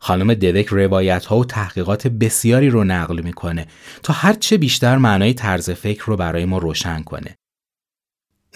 خانم 0.00 0.34
دوک 0.34 0.66
روایت 0.66 1.24
ها 1.24 1.38
و 1.38 1.44
تحقیقات 1.44 2.06
بسیاری 2.06 2.70
رو 2.70 2.84
نقل 2.84 3.20
می‌کنه 3.20 3.66
تا 4.02 4.12
هرچه 4.12 4.58
بیشتر 4.58 4.98
معنای 4.98 5.34
طرز 5.34 5.70
فکر 5.70 6.04
رو 6.04 6.16
برای 6.16 6.44
ما 6.44 6.58
روشن 6.58 7.02
کنه. 7.02 7.36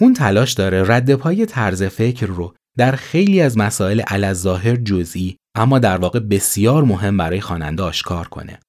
اون 0.00 0.14
تلاش 0.14 0.52
داره 0.52 0.85
رد 0.87 1.14
پای 1.14 1.47
طرز 1.47 1.83
فکر 1.83 2.26
رو 2.26 2.55
در 2.76 2.93
خیلی 2.93 3.40
از 3.40 3.59
مسائل 3.59 4.00
علظاهر 4.00 4.76
جزئی 4.76 5.37
اما 5.55 5.79
در 5.79 5.97
واقع 5.97 6.19
بسیار 6.19 6.85
مهم 6.85 7.17
برای 7.17 7.40
خواننده 7.40 7.83
آشکار 7.83 8.29
کنه. 8.29 8.61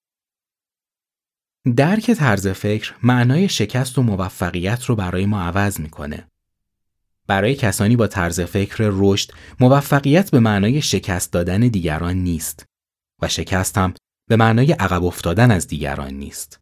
درک 1.75 2.12
طرز 2.12 2.48
فکر 2.48 2.93
معنای 3.03 3.50
شکست 3.50 3.98
و 3.98 4.03
موفقیت 4.03 4.83
رو 4.83 4.95
برای 4.95 5.25
ما 5.25 5.41
عوض 5.41 5.79
می‌کنه. 5.79 6.30
برای 7.31 7.55
کسانی 7.55 7.95
با 7.95 8.07
طرز 8.07 8.41
فکر 8.41 8.89
رشد 8.91 9.31
موفقیت 9.59 10.31
به 10.31 10.39
معنای 10.39 10.81
شکست 10.81 11.31
دادن 11.33 11.59
دیگران 11.59 12.17
نیست 12.17 12.65
و 13.21 13.27
شکست 13.27 13.77
هم 13.77 13.93
به 14.27 14.35
معنای 14.35 14.71
عقب 14.71 15.03
افتادن 15.03 15.51
از 15.51 15.67
دیگران 15.67 16.13
نیست. 16.13 16.59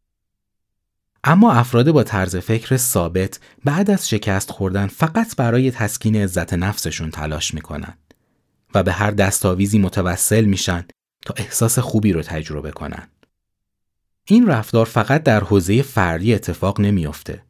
اما 1.23 1.51
افراد 1.53 1.91
با 1.91 2.03
طرز 2.03 2.35
فکر 2.35 2.77
ثابت 2.77 3.39
بعد 3.65 3.91
از 3.91 4.09
شکست 4.09 4.51
خوردن 4.51 4.88
فقط 4.88 5.35
برای 5.35 5.71
تسکین 5.71 6.15
عزت 6.15 6.53
نفسشون 6.53 7.11
تلاش 7.11 7.53
می‌کنن 7.53 7.97
و 8.75 8.83
به 8.83 8.91
هر 8.91 9.11
دستاویزی 9.11 9.79
متوسل 9.79 10.45
میشن 10.45 10.85
تا 11.25 11.33
احساس 11.38 11.79
خوبی 11.79 12.13
رو 12.13 12.21
تجربه 12.21 12.71
کنن. 12.71 13.07
این 14.25 14.47
رفتار 14.47 14.85
فقط 14.85 15.23
در 15.23 15.43
حوزه 15.43 15.81
فردی 15.81 16.33
اتفاق 16.33 16.79
نمیافته 16.79 17.49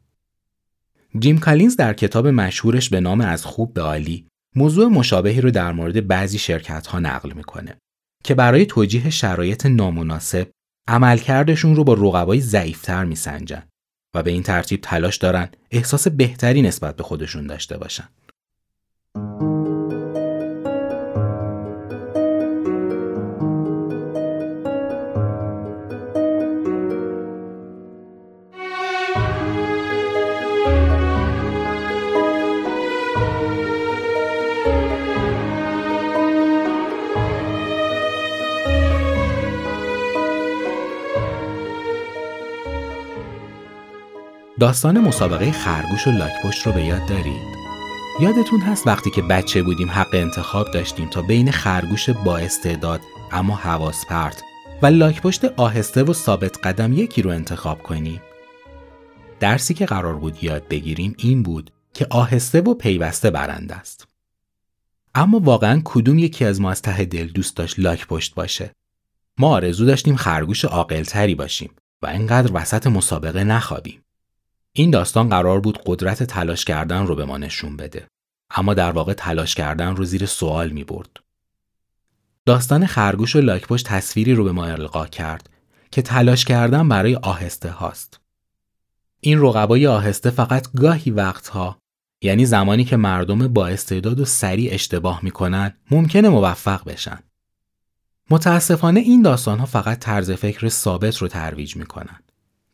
جیم 1.18 1.38
کالینز 1.38 1.76
در 1.76 1.94
کتاب 1.94 2.26
مشهورش 2.26 2.88
به 2.88 3.00
نام 3.00 3.20
از 3.20 3.44
خوب 3.44 3.74
به 3.74 3.82
عالی 3.82 4.26
موضوع 4.56 4.86
مشابهی 4.86 5.40
رو 5.40 5.50
در 5.50 5.72
مورد 5.72 6.06
بعضی 6.06 6.38
شرکت 6.38 6.86
ها 6.86 6.98
نقل 6.98 7.32
می‌کنه 7.32 7.78
که 8.24 8.34
برای 8.34 8.66
توجیه 8.66 9.10
شرایط 9.10 9.66
نامناسب 9.66 10.50
عملکردشون 10.88 11.76
رو 11.76 11.84
با 11.84 11.94
رقبای 11.94 12.40
ضعیفتر 12.40 13.04
میسنجن 13.04 13.62
و 14.14 14.22
به 14.22 14.30
این 14.30 14.42
ترتیب 14.42 14.80
تلاش 14.80 15.16
دارن 15.16 15.48
احساس 15.70 16.08
بهتری 16.08 16.62
نسبت 16.62 16.96
به 16.96 17.02
خودشون 17.02 17.46
داشته 17.46 17.78
باشن. 17.78 18.08
داستان 44.60 45.00
مسابقه 45.00 45.52
خرگوش 45.52 46.06
و 46.06 46.10
لاکپشت 46.10 46.66
رو 46.66 46.72
به 46.72 46.84
یاد 46.84 47.06
دارید؟ 47.06 47.42
یادتون 48.20 48.60
هست 48.60 48.86
وقتی 48.86 49.10
که 49.10 49.22
بچه 49.22 49.62
بودیم 49.62 49.90
حق 49.90 50.14
انتخاب 50.14 50.70
داشتیم 50.70 51.08
تا 51.08 51.22
بین 51.22 51.50
خرگوش 51.50 52.10
با 52.10 52.38
استعداد 52.38 53.00
اما 53.32 53.54
حواس 53.54 54.06
پرت 54.06 54.42
و 54.82 54.86
لاکپشت 54.86 55.44
آهسته 55.44 56.02
و 56.02 56.12
ثابت 56.12 56.66
قدم 56.66 56.92
یکی 56.92 57.22
رو 57.22 57.30
انتخاب 57.30 57.82
کنیم؟ 57.82 58.20
درسی 59.40 59.74
که 59.74 59.86
قرار 59.86 60.14
بود 60.14 60.44
یاد 60.44 60.68
بگیریم 60.68 61.14
این 61.18 61.42
بود 61.42 61.70
که 61.94 62.06
آهسته 62.10 62.60
و 62.60 62.74
پیوسته 62.74 63.30
برنده 63.30 63.74
است. 63.74 64.08
اما 65.14 65.38
واقعا 65.38 65.82
کدوم 65.84 66.18
یکی 66.18 66.44
از 66.44 66.60
ما 66.60 66.70
از 66.70 66.82
ته 66.82 67.04
دل 67.04 67.26
دوست 67.26 67.56
داشت 67.56 67.78
لاک 67.78 68.06
پشت 68.06 68.34
باشه؟ 68.34 68.70
ما 69.38 69.48
آرزو 69.48 69.86
داشتیم 69.86 70.16
خرگوش 70.16 70.64
عاقلتری 70.64 71.34
باشیم 71.34 71.70
و 72.02 72.06
اینقدر 72.06 72.50
وسط 72.54 72.86
مسابقه 72.86 73.44
نخوابیم. 73.44 74.02
این 74.80 74.90
داستان 74.90 75.28
قرار 75.28 75.60
بود 75.60 75.78
قدرت 75.86 76.22
تلاش 76.22 76.64
کردن 76.64 77.06
رو 77.06 77.14
به 77.14 77.24
ما 77.24 77.38
نشون 77.38 77.76
بده. 77.76 78.06
اما 78.50 78.74
در 78.74 78.92
واقع 78.92 79.12
تلاش 79.12 79.54
کردن 79.54 79.96
رو 79.96 80.04
زیر 80.04 80.26
سوال 80.26 80.70
می 80.70 80.84
برد. 80.84 81.10
داستان 82.46 82.86
خرگوش 82.86 83.36
و 83.36 83.40
لاکپشت 83.40 83.86
تصویری 83.86 84.34
رو 84.34 84.44
به 84.44 84.52
ما 84.52 84.66
القا 84.66 85.06
کرد 85.06 85.50
که 85.90 86.02
تلاش 86.02 86.44
کردن 86.44 86.88
برای 86.88 87.14
آهسته 87.16 87.70
هاست. 87.70 88.20
این 89.20 89.40
رقبای 89.40 89.86
آهسته 89.86 90.30
فقط 90.30 90.72
گاهی 90.72 91.10
وقتها 91.10 91.78
یعنی 92.22 92.46
زمانی 92.46 92.84
که 92.84 92.96
مردم 92.96 93.48
با 93.48 93.66
استعداد 93.66 94.20
و 94.20 94.24
سریع 94.24 94.74
اشتباه 94.74 95.20
می‌کنن 95.22 95.74
ممکنه 95.90 96.28
موفق 96.28 96.84
بشن. 96.84 97.18
متاسفانه 98.30 99.00
این 99.00 99.22
داستان 99.22 99.58
ها 99.58 99.66
فقط 99.66 99.98
طرز 99.98 100.30
فکر 100.30 100.68
ثابت 100.68 101.16
رو 101.16 101.28
ترویج 101.28 101.76
می‌کنن. 101.76 102.20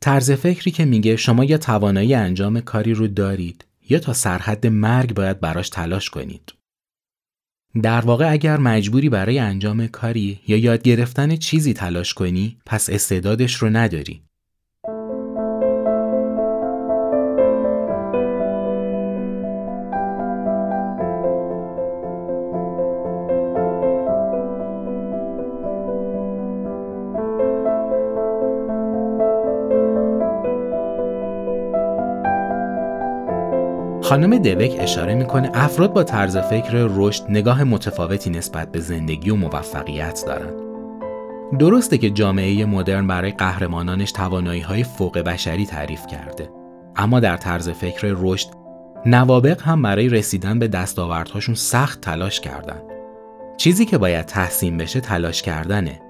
طرز 0.07 0.31
فکری 0.31 0.71
که 0.71 0.85
میگه 0.85 1.17
شما 1.17 1.45
یا 1.45 1.59
توانایی 1.59 2.15
انجام 2.15 2.61
کاری 2.61 2.95
رو 2.95 3.07
دارید 3.07 3.65
یا 3.89 3.99
تا 3.99 4.13
سرحد 4.13 4.67
مرگ 4.67 5.15
باید 5.15 5.41
براش 5.41 5.69
تلاش 5.69 6.11
کنید. 6.11 6.53
در 7.83 8.01
واقع 8.01 8.33
اگر 8.33 8.57
مجبوری 8.57 9.09
برای 9.09 9.39
انجام 9.39 9.87
کاری 9.87 10.41
یا 10.49 10.57
یاد 10.57 10.83
گرفتن 10.83 11.37
چیزی 11.37 11.73
تلاش 11.73 12.15
کنی 12.15 12.59
پس 12.67 12.91
استعدادش 12.91 13.55
رو 13.55 13.71
نداری. 13.71 14.23
خانم 34.07 34.39
دوک 34.39 34.77
اشاره 34.79 35.15
می‌کنه 35.15 35.51
افراد 35.55 35.93
با 35.93 36.03
طرز 36.03 36.37
فکر 36.37 36.89
رشد 36.91 37.25
نگاه 37.29 37.65
متفاوتی 37.65 38.31
نسبت 38.31 38.73
به 38.73 38.81
زندگی 38.81 39.31
و 39.31 39.37
موفقیت 39.37 40.25
دارند. 40.27 40.55
درسته 41.59 41.99
که 41.99 42.11
جامعه 42.11 42.65
مدرن 42.65 43.07
برای 43.07 43.31
قهرمانانش 43.31 44.13
توانایی 44.13 44.61
های 44.61 44.85
فوق 44.85 45.19
بشری 45.19 45.67
تعریف 45.67 46.07
کرده 46.07 46.51
اما 46.97 47.21
در 47.21 47.37
طرز 47.37 47.69
فکر 47.69 48.15
رشد 48.17 48.49
نوابق 49.07 49.63
هم 49.63 49.83
برای 49.83 50.09
رسیدن 50.09 50.59
به 50.59 50.69
دستاوردهاشون 50.69 51.55
سخت 51.55 52.01
تلاش 52.01 52.41
کردند. 52.41 52.83
چیزی 53.57 53.85
که 53.85 53.99
باید 53.99 54.27
تحسین 54.27 54.77
بشه 54.77 55.01
تلاش 55.01 55.43
کردنه 55.43 56.01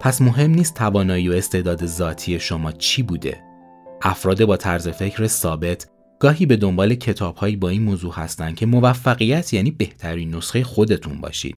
پس 0.00 0.20
مهم 0.20 0.50
نیست 0.50 0.74
توانایی 0.74 1.28
و 1.28 1.32
استعداد 1.32 1.86
ذاتی 1.86 2.40
شما 2.40 2.72
چی 2.72 3.02
بوده 3.02 3.40
افراد 4.02 4.44
با 4.44 4.56
طرز 4.56 4.88
فکر 4.88 5.26
ثابت 5.26 5.91
گاهی 6.22 6.46
به 6.46 6.56
دنبال 6.56 6.94
کتابهایی 6.94 7.56
با 7.56 7.68
این 7.68 7.82
موضوع 7.82 8.14
هستند 8.14 8.56
که 8.56 8.66
موفقیت 8.66 9.54
یعنی 9.54 9.70
بهترین 9.70 10.34
نسخه 10.34 10.64
خودتون 10.64 11.20
باشید 11.20 11.54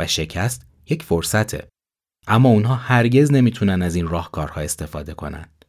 و 0.00 0.06
شکست 0.06 0.66
یک 0.90 1.02
فرصته. 1.02 1.68
اما 2.26 2.48
اونها 2.48 2.74
هرگز 2.74 3.32
نمی‌تونن 3.32 3.82
از 3.82 3.94
این 3.94 4.08
راهکارها 4.08 4.60
استفاده 4.60 5.14
کنند 5.14 5.64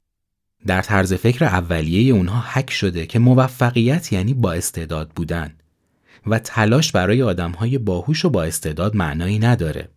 در 0.67 0.81
طرز 0.81 1.13
فکر 1.13 1.45
اولیه 1.45 2.13
اونها 2.13 2.43
حک 2.53 2.71
شده 2.71 3.05
که 3.05 3.19
موفقیت 3.19 4.13
یعنی 4.13 4.33
با 4.33 4.53
استعداد 4.53 5.09
بودن 5.15 5.53
و 6.27 6.39
تلاش 6.39 6.91
برای 6.91 7.21
آدمهای 7.21 7.77
باهوش 7.77 8.25
و 8.25 8.29
با 8.29 8.43
استعداد 8.43 8.95
معنایی 8.95 9.39
نداره. 9.39 9.89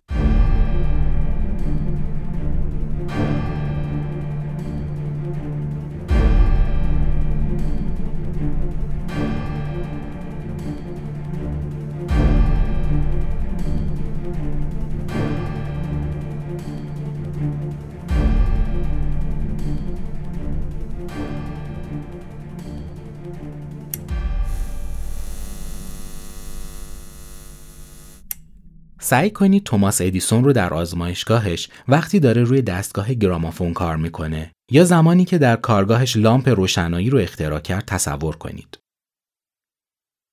سعی 29.11 29.31
کنید 29.31 29.65
توماس 29.65 30.01
ادیسون 30.01 30.45
رو 30.45 30.53
در 30.53 30.75
آزمایشگاهش 30.75 31.69
وقتی 31.89 32.21
داره 32.21 32.43
روی 32.43 32.63
دستگاه 32.63 33.15
گرامافون 33.15 33.73
کار 33.73 33.97
می‌کنه 33.97 34.53
یا 34.71 34.85
زمانی 34.85 35.25
که 35.25 35.39
در 35.39 35.57
کارگاهش 35.57 36.17
لامپ 36.17 36.49
روشنایی 36.49 37.11
رو 37.11 37.19
اختراع 37.19 37.61
کرد 37.61 37.85
تصور 37.85 38.37
کنید. 38.37 38.79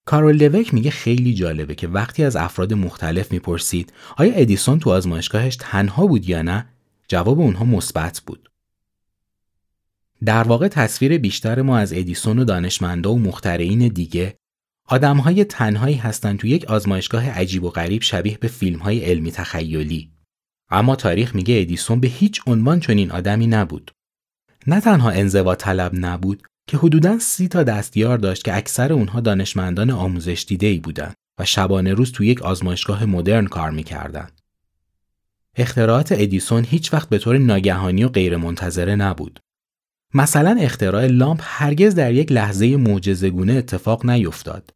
کارول 0.05 0.47
لوک 0.47 0.73
میگه 0.73 0.91
خیلی 0.91 1.33
جالبه 1.33 1.75
که 1.75 1.87
وقتی 1.87 2.23
از 2.23 2.35
افراد 2.35 2.73
مختلف 2.73 3.31
می‌پرسید 3.31 3.93
آیا 4.17 4.33
ادیسون 4.33 4.79
تو 4.79 4.89
آزمایشگاهش 4.89 5.55
تنها 5.55 6.07
بود 6.07 6.29
یا 6.29 6.41
نه؟ 6.41 6.65
جواب 7.07 7.39
اونها 7.39 7.65
مثبت 7.65 8.21
بود. 8.25 8.51
در 10.25 10.43
واقع 10.43 10.67
تصویر 10.67 11.17
بیشتر 11.17 11.61
ما 11.61 11.77
از 11.77 11.93
ادیسون 11.93 12.39
و 12.39 12.43
دانشمندا 12.43 13.13
و 13.13 13.19
مخترعین 13.19 13.87
دیگه 13.87 14.37
های 14.89 15.43
تنهایی 15.43 15.95
هستند 15.95 16.39
تو 16.39 16.47
یک 16.47 16.65
آزمایشگاه 16.65 17.29
عجیب 17.29 17.63
و 17.63 17.69
غریب 17.69 18.01
شبیه 18.01 18.37
به 18.37 18.47
فیلم 18.47 18.79
های 18.79 18.99
علمی 19.05 19.31
تخیلی. 19.31 20.11
اما 20.69 20.95
تاریخ 20.95 21.35
میگه 21.35 21.59
ادیسون 21.61 21.99
به 21.99 22.07
هیچ 22.07 22.41
عنوان 22.47 22.79
چنین 22.79 23.11
آدمی 23.11 23.47
نبود. 23.47 23.91
نه 24.67 24.81
تنها 24.81 25.09
انزوا 25.09 25.55
طلب 25.55 25.91
نبود 25.93 26.43
که 26.67 26.77
حدوداً 26.77 27.19
سی 27.19 27.47
تا 27.47 27.63
دستیار 27.63 28.17
داشت 28.17 28.43
که 28.43 28.57
اکثر 28.57 28.93
اونها 28.93 29.19
دانشمندان 29.19 29.89
آموزش 29.89 30.45
دیده 30.47 30.67
ای 30.67 30.79
بودند 30.79 31.13
و 31.39 31.45
شبانه 31.45 31.93
روز 31.93 32.11
تو 32.11 32.23
یک 32.23 32.41
آزمایشگاه 32.41 33.05
مدرن 33.05 33.45
کار 33.45 33.71
می‌کردند. 33.71 34.41
اختراعات 35.55 36.11
ادیسون 36.11 36.63
هیچ 36.63 36.93
وقت 36.93 37.09
به 37.09 37.17
طور 37.17 37.37
ناگهانی 37.37 38.03
و 38.03 38.09
غیرمنتظره 38.09 38.95
نبود. 38.95 39.39
مثلا 40.13 40.57
اختراع 40.59 41.05
لامپ 41.05 41.39
هرگز 41.43 41.95
در 41.95 42.13
یک 42.13 42.31
لحظه 42.31 42.77
معجزه‌گونه 42.77 43.53
اتفاق 43.53 44.05
نیفتاد. 44.05 44.73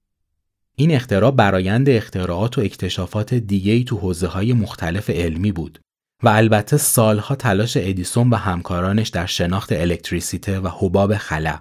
این 0.81 0.91
اختراع 0.91 1.31
برایند 1.31 1.89
اختراعات 1.89 2.57
و 2.57 2.61
اکتشافات 2.61 3.33
دیگه‌ای 3.33 3.83
تو 3.83 3.97
حوزه 3.97 4.27
های 4.27 4.53
مختلف 4.53 5.09
علمی 5.09 5.51
بود 5.51 5.79
و 6.23 6.29
البته 6.29 6.77
سالها 6.77 7.35
تلاش 7.35 7.77
ادیسون 7.77 8.29
و 8.29 8.35
همکارانش 8.35 9.09
در 9.09 9.25
شناخت 9.25 9.71
الکتریسیته 9.71 10.59
و 10.59 10.69
حباب 10.79 11.15
خلا. 11.15 11.59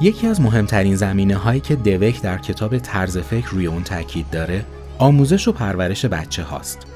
یکی 0.00 0.26
از 0.26 0.40
مهمترین 0.40 0.96
زمینه 0.96 1.36
هایی 1.36 1.60
که 1.60 1.76
دوک 1.76 2.22
در 2.22 2.38
کتاب 2.38 2.78
طرز 2.78 3.18
فکر 3.18 3.48
روی 3.48 3.66
اون 3.66 3.82
تاکید 3.82 4.30
داره 4.30 4.64
آموزش 4.98 5.48
و 5.48 5.52
پرورش 5.52 6.04
بچه 6.04 6.42
هاست. 6.42 6.93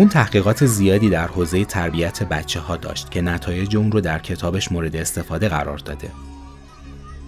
اون 0.00 0.08
تحقیقات 0.08 0.66
زیادی 0.66 1.10
در 1.10 1.26
حوزه 1.26 1.64
تربیت 1.64 2.22
بچه 2.22 2.60
ها 2.60 2.76
داشت 2.76 3.10
که 3.10 3.20
نتایج 3.20 3.76
اون 3.76 3.92
رو 3.92 4.00
در 4.00 4.18
کتابش 4.18 4.72
مورد 4.72 4.96
استفاده 4.96 5.48
قرار 5.48 5.78
داده. 5.78 6.10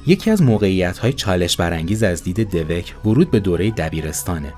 یکی 0.06 0.30
از 0.30 0.42
موقعیت 0.42 0.98
های 0.98 1.12
چالش 1.12 1.56
برانگیز 1.56 2.02
از 2.02 2.22
دید 2.22 2.50
دوک 2.50 2.94
ورود 3.04 3.30
به 3.30 3.40
دوره 3.40 3.70
دبیرستانه. 3.70 4.52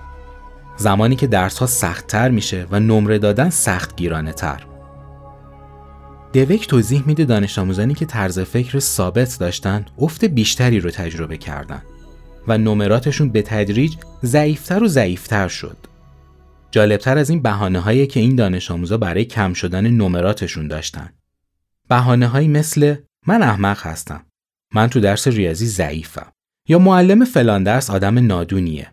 زمانی 0.76 1.16
که 1.16 1.26
درس 1.26 1.58
ها 1.58 1.66
سختتر 1.66 2.28
میشه 2.30 2.66
و 2.70 2.80
نمره 2.80 3.18
دادن 3.18 3.50
سخت 3.50 3.96
گیرانه 3.96 4.32
تر. 4.32 4.66
دوک 6.32 6.68
توضیح 6.68 7.02
میده 7.06 7.24
دانش 7.24 7.58
آموزانی 7.58 7.94
که 7.94 8.06
طرز 8.06 8.38
فکر 8.38 8.78
ثابت 8.78 9.36
داشتن 9.40 9.84
افت 9.98 10.24
بیشتری 10.24 10.80
رو 10.80 10.90
تجربه 10.90 11.36
کردن 11.36 11.82
و 12.48 12.58
نمراتشون 12.58 13.28
به 13.28 13.42
تدریج 13.42 13.94
ضعیفتر 14.24 14.82
و 14.82 14.88
ضعیفتر 14.88 15.48
شد. 15.48 15.93
جالبتر 16.74 17.18
از 17.18 17.30
این 17.30 17.42
بهانه 17.42 17.78
هایی 17.78 18.06
که 18.06 18.20
این 18.20 18.36
دانش 18.36 18.70
آموزا 18.70 18.96
برای 18.96 19.24
کم 19.24 19.52
شدن 19.52 19.86
نمراتشون 19.86 20.68
داشتن. 20.68 21.12
بهانه 21.88 22.26
هایی 22.26 22.48
مثل 22.48 22.94
من 23.26 23.42
احمق 23.42 23.86
هستم. 23.86 24.26
من 24.72 24.86
تو 24.86 25.00
درس 25.00 25.28
ریاضی 25.28 25.66
ضعیفم. 25.66 26.32
یا 26.68 26.78
معلم 26.78 27.24
فلان 27.24 27.64
درس 27.64 27.90
آدم 27.90 28.26
نادونیه. 28.26 28.90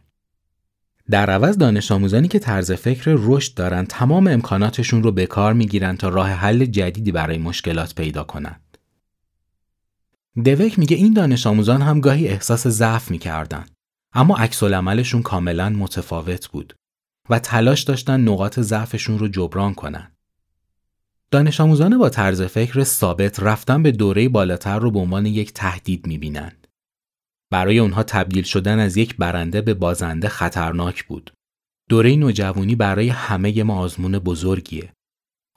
در 1.10 1.30
عوض 1.30 1.58
دانش 1.58 1.92
آموزانی 1.92 2.28
که 2.28 2.40
طرز 2.40 2.72
فکر 2.72 3.04
رشد 3.18 3.54
دارن 3.54 3.86
تمام 3.86 4.28
امکاناتشون 4.28 5.04
رو 5.04 5.12
به 5.12 5.26
کار 5.26 5.54
می‌گیرن 5.54 5.98
تا 5.98 6.10
راه 6.10 6.30
حل 6.30 6.66
جدیدی 6.66 7.12
برای 7.12 7.38
مشکلات 7.38 7.96
پیدا 7.96 8.24
کنند. 8.24 8.78
دوک 10.46 10.80
میگه 10.80 10.98
این 10.98 11.14
دانش 11.14 11.48
آموزان 11.48 11.82
هم 11.82 12.00
گاهی 12.00 12.28
احساس 12.28 12.68
ضعف 12.68 13.12
می‌کردن 13.12 13.66
اما 14.14 14.38
عکس 14.38 14.64
کاملا 15.24 15.70
متفاوت 15.70 16.48
بود 16.48 16.74
و 17.30 17.40
تلاش 17.40 17.82
داشتن 17.84 18.22
نقاط 18.22 18.60
ضعفشون 18.60 19.20
رو 19.20 19.28
جبران 19.28 19.74
کنن. 19.74 20.12
دانش 21.32 21.62
آموزان 21.62 21.98
با 21.98 22.10
طرز 22.10 22.42
فکر 22.42 22.84
ثابت 22.84 23.40
رفتن 23.40 23.84
به 23.84 23.92
دوره 23.92 24.30
بالاتر 24.30 24.80
رو 24.80 24.92
به 24.92 25.00
عنوان 25.00 25.26
یک 25.26 25.54
تهدید 25.54 26.08
می‌بینن. 26.08 26.52
برای 27.52 27.80
اونها 27.80 28.04
تبدیل 28.04 28.44
شدن 28.44 28.80
از 28.80 28.98
یک 28.98 29.18
برنده 29.18 29.62
به 29.62 29.74
بازنده 29.74 30.30
خطرناک 30.30 31.04
بود. 31.04 31.34
دوره 31.90 32.16
نوجوانی 32.16 32.76
برای 32.76 33.10
همه 33.10 33.64
ما 33.64 33.78
آزمون 33.80 34.20
بزرگیه. 34.20 34.94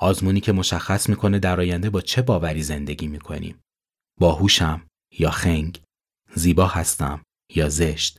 آزمونی 0.01 0.41
که 0.41 0.53
مشخص 0.53 1.09
می‌کنه 1.09 1.39
در 1.39 1.61
آینده 1.61 1.91
با 1.91 2.01
چه 2.01 2.23
باوری 2.23 2.63
زندگی 2.63 3.07
می‌کنیم. 3.07 3.61
باهوشم 4.21 4.87
یا 5.19 5.31
خنگ، 5.31 5.81
زیبا 6.35 6.67
هستم 6.67 7.23
یا 7.55 7.69
زشت، 7.69 8.19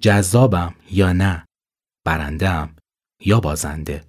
جذابم 0.00 0.74
یا 0.90 1.12
نه، 1.12 1.46
برندم 2.04 2.76
یا 3.24 3.40
بازنده. 3.40 4.04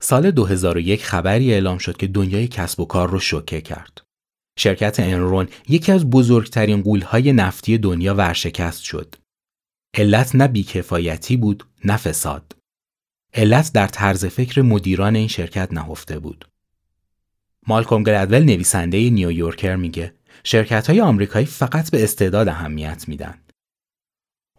سال 0.00 0.30
2001 0.30 1.04
خبری 1.04 1.52
اعلام 1.52 1.78
شد 1.78 1.96
که 1.96 2.06
دنیای 2.06 2.48
کسب 2.48 2.80
و 2.80 2.84
کار 2.84 3.10
رو 3.10 3.18
شوکه 3.20 3.60
کرد. 3.60 4.00
شرکت 4.58 5.00
انرون 5.00 5.48
یکی 5.68 5.92
از 5.92 6.10
بزرگترین 6.10 6.82
قولهای 6.82 7.32
نفتی 7.32 7.78
دنیا 7.78 8.14
ورشکست 8.14 8.82
شد. 8.82 9.14
علت 9.94 10.34
نه 10.34 10.48
بیکفایتی 10.48 11.36
بود 11.36 11.64
نه 11.84 11.96
فساد. 11.96 12.56
علت 13.34 13.72
در 13.72 13.86
طرز 13.86 14.24
فکر 14.24 14.62
مدیران 14.62 15.16
این 15.16 15.28
شرکت 15.28 15.72
نهفته 15.72 16.18
بود. 16.18 16.48
مالکوم 17.66 18.02
گلدول 18.02 18.42
نویسنده 18.42 19.10
نیویورکر 19.10 19.76
میگه 19.76 20.14
شرکت 20.44 20.86
های 20.86 21.00
آمریکایی 21.00 21.46
فقط 21.46 21.90
به 21.90 22.04
استعداد 22.04 22.48
اهمیت 22.48 23.08
میدن. 23.08 23.34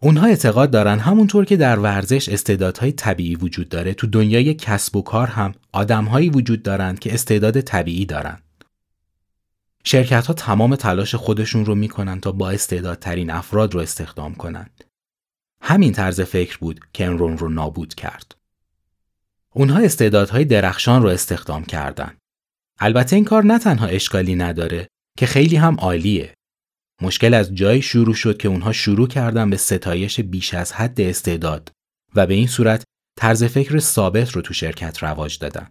اونها 0.00 0.26
اعتقاد 0.26 0.70
دارن 0.70 0.98
همونطور 0.98 1.44
که 1.44 1.56
در 1.56 1.78
ورزش 1.78 2.28
استعدادهای 2.28 2.92
طبیعی 2.92 3.36
وجود 3.36 3.68
داره 3.68 3.94
تو 3.94 4.06
دنیای 4.06 4.54
کسب 4.54 4.96
و 4.96 5.02
کار 5.02 5.26
هم 5.26 5.54
آدمهایی 5.72 6.30
وجود 6.30 6.62
دارند 6.62 6.98
که 6.98 7.14
استعداد 7.14 7.60
طبیعی 7.60 8.06
دارن. 8.06 8.38
شرکت 9.84 10.26
ها 10.26 10.34
تمام 10.34 10.76
تلاش 10.76 11.14
خودشون 11.14 11.64
رو 11.64 11.74
می‌کنن 11.74 12.20
تا 12.20 12.32
با 12.32 12.50
استعدادترین 12.50 13.30
افراد 13.30 13.74
رو 13.74 13.80
استخدام 13.80 14.34
کنند. 14.34 14.84
همین 15.62 15.92
طرز 15.92 16.20
فکر 16.20 16.58
بود 16.58 16.80
که 16.92 17.06
انرون 17.06 17.38
رو 17.38 17.48
نابود 17.48 17.94
کرد. 17.94 18.34
اونها 19.54 19.78
استعدادهای 19.78 20.44
درخشان 20.44 21.02
رو 21.02 21.08
استخدام 21.08 21.64
کردن. 21.64 22.14
البته 22.80 23.16
این 23.16 23.24
کار 23.24 23.44
نه 23.44 23.58
تنها 23.58 23.86
اشکالی 23.86 24.34
نداره 24.34 24.88
که 25.18 25.26
خیلی 25.26 25.56
هم 25.56 25.74
عالیه. 25.74 26.34
مشکل 27.02 27.34
از 27.34 27.54
جایی 27.54 27.82
شروع 27.82 28.14
شد 28.14 28.36
که 28.36 28.48
اونها 28.48 28.72
شروع 28.72 29.08
کردن 29.08 29.50
به 29.50 29.56
ستایش 29.56 30.20
بیش 30.20 30.54
از 30.54 30.72
حد 30.72 31.00
استعداد 31.00 31.70
و 32.14 32.26
به 32.26 32.34
این 32.34 32.46
صورت 32.46 32.84
طرز 33.16 33.44
فکر 33.44 33.78
ثابت 33.78 34.30
رو 34.30 34.42
تو 34.42 34.54
شرکت 34.54 35.02
رواج 35.02 35.38
دادن. 35.38 35.68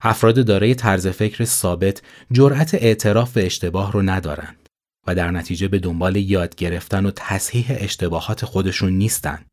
افراد 0.00 0.46
دارای 0.46 0.74
طرز 0.74 1.06
فکر 1.06 1.44
ثابت 1.44 2.02
جرأت 2.32 2.74
اعتراف 2.74 3.32
به 3.32 3.46
اشتباه 3.46 3.92
رو 3.92 4.02
ندارند 4.02 4.68
و 5.06 5.14
در 5.14 5.30
نتیجه 5.30 5.68
به 5.68 5.78
دنبال 5.78 6.16
یاد 6.16 6.54
گرفتن 6.54 7.06
و 7.06 7.10
تصحیح 7.16 7.66
اشتباهات 7.70 8.44
خودشون 8.44 8.92
نیستن. 8.92 9.44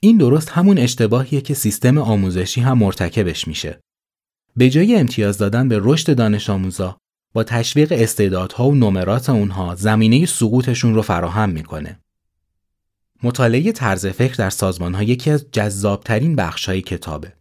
این 0.00 0.16
درست 0.16 0.50
همون 0.50 0.78
اشتباهیه 0.78 1.40
که 1.40 1.54
سیستم 1.54 1.98
آموزشی 1.98 2.60
هم 2.60 2.78
مرتکبش 2.78 3.48
میشه. 3.48 3.80
به 4.56 4.70
جای 4.70 4.96
امتیاز 4.96 5.38
دادن 5.38 5.68
به 5.68 5.80
رشد 5.82 6.16
دانش 6.16 6.50
آموزا 6.50 6.98
با 7.38 7.44
تشویق 7.44 7.92
استعدادها 7.92 8.68
و 8.68 8.74
نمرات 8.74 9.30
اونها 9.30 9.74
زمینه 9.74 10.26
سقوطشون 10.26 10.94
رو 10.94 11.02
فراهم 11.02 11.50
می‌کنه. 11.50 11.98
مطالعه 13.22 13.72
طرز 13.72 14.06
فکر 14.06 14.34
در 14.34 14.50
سازمان 14.50 14.94
ها 14.94 15.02
یکی 15.02 15.30
از 15.30 15.46
جذابترین 15.52 16.36
بخش 16.36 16.68
های 16.68 16.82
کتابه. 16.82 17.32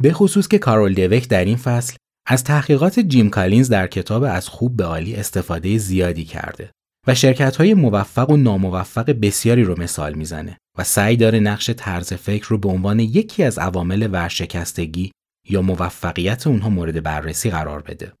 به 0.00 0.12
خصوص 0.12 0.48
که 0.48 0.58
کارول 0.58 0.94
دوک 0.94 1.28
در 1.28 1.44
این 1.44 1.56
فصل 1.56 1.96
از 2.26 2.44
تحقیقات 2.44 3.00
جیم 3.00 3.30
کالینز 3.30 3.68
در 3.68 3.86
کتاب 3.86 4.22
از 4.22 4.48
خوب 4.48 4.76
به 4.76 4.84
عالی 4.84 5.14
استفاده 5.14 5.78
زیادی 5.78 6.24
کرده 6.24 6.70
و 7.06 7.14
شرکت 7.14 7.56
های 7.56 7.74
موفق 7.74 8.30
و 8.30 8.36
ناموفق 8.36 9.10
بسیاری 9.22 9.64
رو 9.64 9.80
مثال 9.80 10.14
می‌زنه 10.14 10.58
و 10.78 10.84
سعی 10.84 11.16
داره 11.16 11.40
نقش 11.40 11.70
طرز 11.70 12.12
فکر 12.12 12.48
رو 12.48 12.58
به 12.58 12.68
عنوان 12.68 13.00
یکی 13.00 13.42
از 13.42 13.58
عوامل 13.58 14.08
ورشکستگی 14.12 15.12
یا 15.48 15.62
موفقیت 15.62 16.46
اونها 16.46 16.68
مورد 16.68 17.02
بررسی 17.02 17.50
قرار 17.50 17.82
بده. 17.82 18.12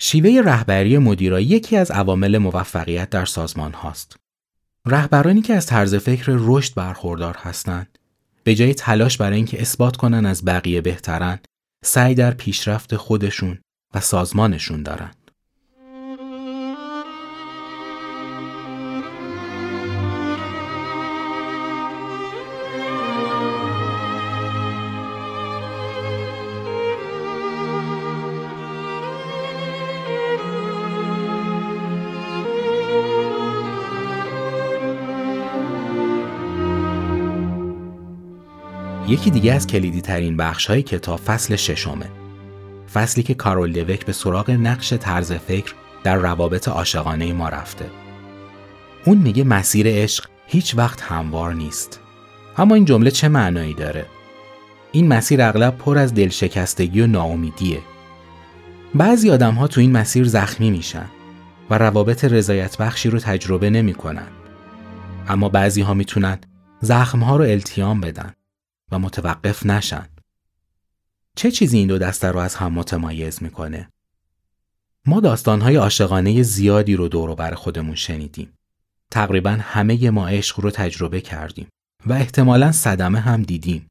شیوه 0.00 0.42
رهبری 0.44 0.98
مدیرا 0.98 1.40
یکی 1.40 1.76
از 1.76 1.90
عوامل 1.90 2.38
موفقیت 2.38 3.10
در 3.10 3.24
سازمان 3.24 3.72
هاست. 3.72 4.16
رهبرانی 4.86 5.42
که 5.42 5.54
از 5.54 5.66
طرز 5.66 5.94
فکر 5.94 6.24
رشد 6.28 6.74
برخوردار 6.74 7.36
هستند 7.36 7.98
به 8.44 8.54
جای 8.54 8.74
تلاش 8.74 9.16
برای 9.16 9.36
اینکه 9.36 9.60
اثبات 9.60 9.96
کنن 9.96 10.26
از 10.26 10.44
بقیه 10.44 10.80
بهترن 10.80 11.38
سعی 11.84 12.14
در 12.14 12.30
پیشرفت 12.30 12.96
خودشون 12.96 13.58
و 13.94 14.00
سازمانشون 14.00 14.82
دارن. 14.82 15.10
یکی 39.08 39.30
دیگه 39.30 39.52
از 39.52 39.66
کلیدی 39.66 40.00
ترین 40.00 40.36
بخش 40.36 40.66
های 40.66 40.82
کتاب 40.82 41.20
فصل 41.20 41.56
ششمه. 41.56 42.06
فصلی 42.94 43.22
که 43.22 43.34
کارول 43.34 43.72
دوک 43.72 44.06
به 44.06 44.12
سراغ 44.12 44.50
نقش 44.50 44.92
طرز 44.92 45.32
فکر 45.32 45.74
در 46.04 46.16
روابط 46.16 46.68
عاشقانه 46.68 47.32
ما 47.32 47.48
رفته. 47.48 47.90
اون 49.04 49.18
میگه 49.18 49.44
مسیر 49.44 49.86
عشق 49.88 50.28
هیچ 50.46 50.74
وقت 50.76 51.02
هموار 51.02 51.54
نیست. 51.54 52.00
اما 52.58 52.74
این 52.74 52.84
جمله 52.84 53.10
چه 53.10 53.28
معنایی 53.28 53.74
داره؟ 53.74 54.06
این 54.92 55.08
مسیر 55.08 55.42
اغلب 55.42 55.78
پر 55.78 55.98
از 55.98 56.14
دلشکستگی 56.14 57.00
و 57.00 57.06
ناامیدیه. 57.06 57.80
بعضی 58.94 59.30
آدم 59.30 59.54
ها 59.54 59.66
تو 59.66 59.80
این 59.80 59.92
مسیر 59.92 60.24
زخمی 60.24 60.70
میشن 60.70 61.06
و 61.70 61.78
روابط 61.78 62.24
رضایت 62.24 62.76
بخشی 62.76 63.10
رو 63.10 63.18
تجربه 63.18 63.70
نمی‌کنن. 63.70 64.28
اما 65.28 65.48
بعضی 65.48 65.82
ها 65.82 65.94
می‌تونن 65.94 66.38
زخم 66.80 67.20
ها 67.20 67.36
رو 67.36 67.44
التیام 67.44 68.00
بدن 68.00 68.32
و 68.90 68.98
متوقف 68.98 69.66
نشن. 69.66 70.08
چه 71.36 71.50
چیزی 71.50 71.78
این 71.78 71.88
دو 71.88 71.98
دسته 71.98 72.28
رو 72.28 72.38
از 72.38 72.54
هم 72.54 72.72
متمایز 72.72 73.42
می‌کنه؟ 73.42 73.88
ما 75.06 75.20
داستانهای 75.20 75.76
عاشقانه 75.76 76.42
زیادی 76.42 76.96
رو 76.96 77.08
دور 77.08 77.34
بر 77.34 77.54
خودمون 77.54 77.94
شنیدیم. 77.94 78.52
تقریبا 79.10 79.58
همه 79.60 80.10
ما 80.10 80.28
عشق 80.28 80.60
رو 80.60 80.70
تجربه 80.70 81.20
کردیم 81.20 81.68
و 82.06 82.12
احتمالا 82.12 82.72
صدمه 82.72 83.20
هم 83.20 83.42
دیدیم. 83.42 83.88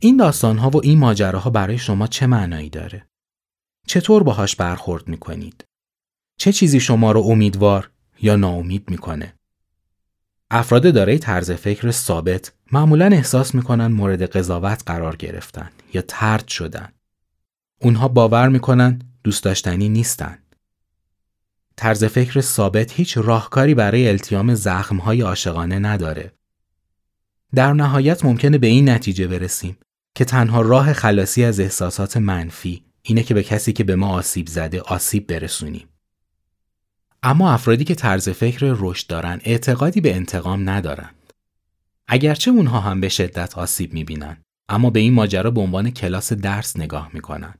این 0.00 0.16
داستانها 0.16 0.70
و 0.70 0.80
این 0.84 0.98
ماجراها 0.98 1.50
برای 1.50 1.78
شما 1.78 2.06
چه 2.06 2.26
معنایی 2.26 2.70
داره؟ 2.70 3.06
چطور 3.86 4.22
باهاش 4.22 4.56
برخورد 4.56 5.08
می‌کنید؟ 5.08 5.64
چه 6.38 6.52
چیزی 6.52 6.80
شما 6.80 7.12
رو 7.12 7.20
امیدوار 7.20 7.90
یا 8.22 8.36
ناامید 8.36 8.90
می‌کنه؟ 8.90 9.34
افراد 10.50 10.94
دارای 10.94 11.18
طرز 11.18 11.50
فکر 11.50 11.90
ثابت 11.90 12.52
معمولا 12.72 13.06
احساس 13.06 13.54
می‌کنن 13.54 13.86
مورد 13.86 14.22
قضاوت 14.22 14.82
قرار 14.86 15.16
گرفتن 15.16 15.70
یا 15.94 16.02
ترد 16.08 16.48
شدن. 16.48 16.92
اونها 17.80 18.08
باور 18.08 18.48
می‌کنن 18.48 18.98
دوست 19.24 19.44
داشتنی 19.44 19.88
نیستن. 19.88 20.38
طرز 21.76 22.04
فکر 22.04 22.40
ثابت 22.40 22.92
هیچ 22.92 23.18
راهکاری 23.18 23.74
برای 23.74 24.08
التیام 24.08 24.54
زخمهای 24.54 25.20
عاشقانه 25.20 25.78
نداره. 25.78 26.32
در 27.54 27.72
نهایت 27.72 28.24
ممکنه 28.24 28.58
به 28.58 28.66
این 28.66 28.88
نتیجه 28.88 29.26
برسیم 29.26 29.76
که 30.14 30.24
تنها 30.24 30.60
راه 30.60 30.92
خلاصی 30.92 31.44
از 31.44 31.60
احساسات 31.60 32.16
منفی 32.16 32.84
اینه 33.02 33.22
که 33.22 33.34
به 33.34 33.42
کسی 33.42 33.72
که 33.72 33.84
به 33.84 33.96
ما 33.96 34.08
آسیب 34.08 34.46
زده 34.46 34.80
آسیب 34.80 35.26
برسونیم. 35.26 35.88
اما 37.22 37.52
افرادی 37.52 37.84
که 37.84 37.94
طرز 37.94 38.28
فکر 38.28 38.74
رشد 38.78 39.06
دارن 39.06 39.40
اعتقادی 39.44 40.00
به 40.00 40.14
انتقام 40.16 40.70
ندارن. 40.70 41.10
اگرچه 42.08 42.50
اونها 42.50 42.80
هم 42.80 43.00
به 43.00 43.08
شدت 43.08 43.58
آسیب 43.58 43.92
می‌بینن 43.92 44.36
اما 44.68 44.90
به 44.90 45.00
این 45.00 45.12
ماجرا 45.12 45.50
به 45.50 45.60
عنوان 45.60 45.90
کلاس 45.90 46.32
درس 46.32 46.76
نگاه 46.76 47.10
می‌کنن. 47.12 47.54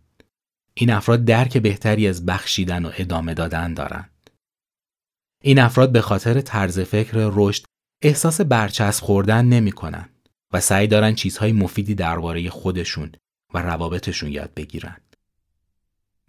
این 0.75 0.91
افراد 0.91 1.25
درک 1.25 1.59
بهتری 1.59 2.09
از 2.09 2.27
بخشیدن 2.27 2.85
و 2.85 2.91
ادامه 2.97 3.35
دادن 3.35 3.75
دارند. 3.75 4.31
این 5.43 5.59
افراد 5.59 5.93
به 5.93 6.01
خاطر 6.01 6.41
طرز 6.41 6.81
فکر 6.81 7.13
رشد 7.15 7.65
احساس 8.03 8.41
برچسب 8.41 9.05
خوردن 9.05 9.45
نمی‌کنن 9.45 10.09
و 10.53 10.61
سعی 10.61 10.87
دارن 10.87 11.15
چیزهای 11.15 11.53
مفیدی 11.53 11.95
درباره 11.95 12.51
خودشون 12.51 13.13
و 13.55 13.63
روابطشون 13.63 14.33
یاد 14.33 14.55
بگیرن. 14.55 14.97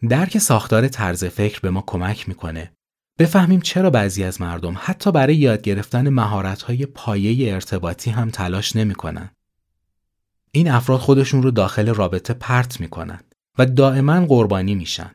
درک 0.10 0.38
ساختار 0.38 0.88
طرز 0.88 1.26
فکر 1.26 1.60
به 1.60 1.70
ما 1.70 1.84
کمک 1.88 2.30
می‌کنه 2.30 2.72
بفهمیم 3.20 3.62
چرا 3.62 3.90
بعضی 3.90 4.24
از 4.24 4.42
مردم 4.42 4.76
حتی 4.80 5.12
برای 5.12 5.36
یاد 5.36 5.62
گرفتن 5.62 6.10
مهارت‌های 6.10 6.86
پایه 6.86 7.54
ارتباطی 7.54 8.12
هم 8.12 8.30
تلاش 8.30 8.76
نمی‌کنن. 8.76 9.30
این 10.52 10.72
افراد 10.72 11.00
خودشون 11.00 11.44
رو 11.44 11.52
داخل 11.52 11.94
رابطه 11.94 12.34
پرت 12.34 12.80
می‌کنن 12.80 13.20
و 13.58 13.66
دائما 13.66 14.26
قربانی 14.26 14.76
میشن. 14.76 15.12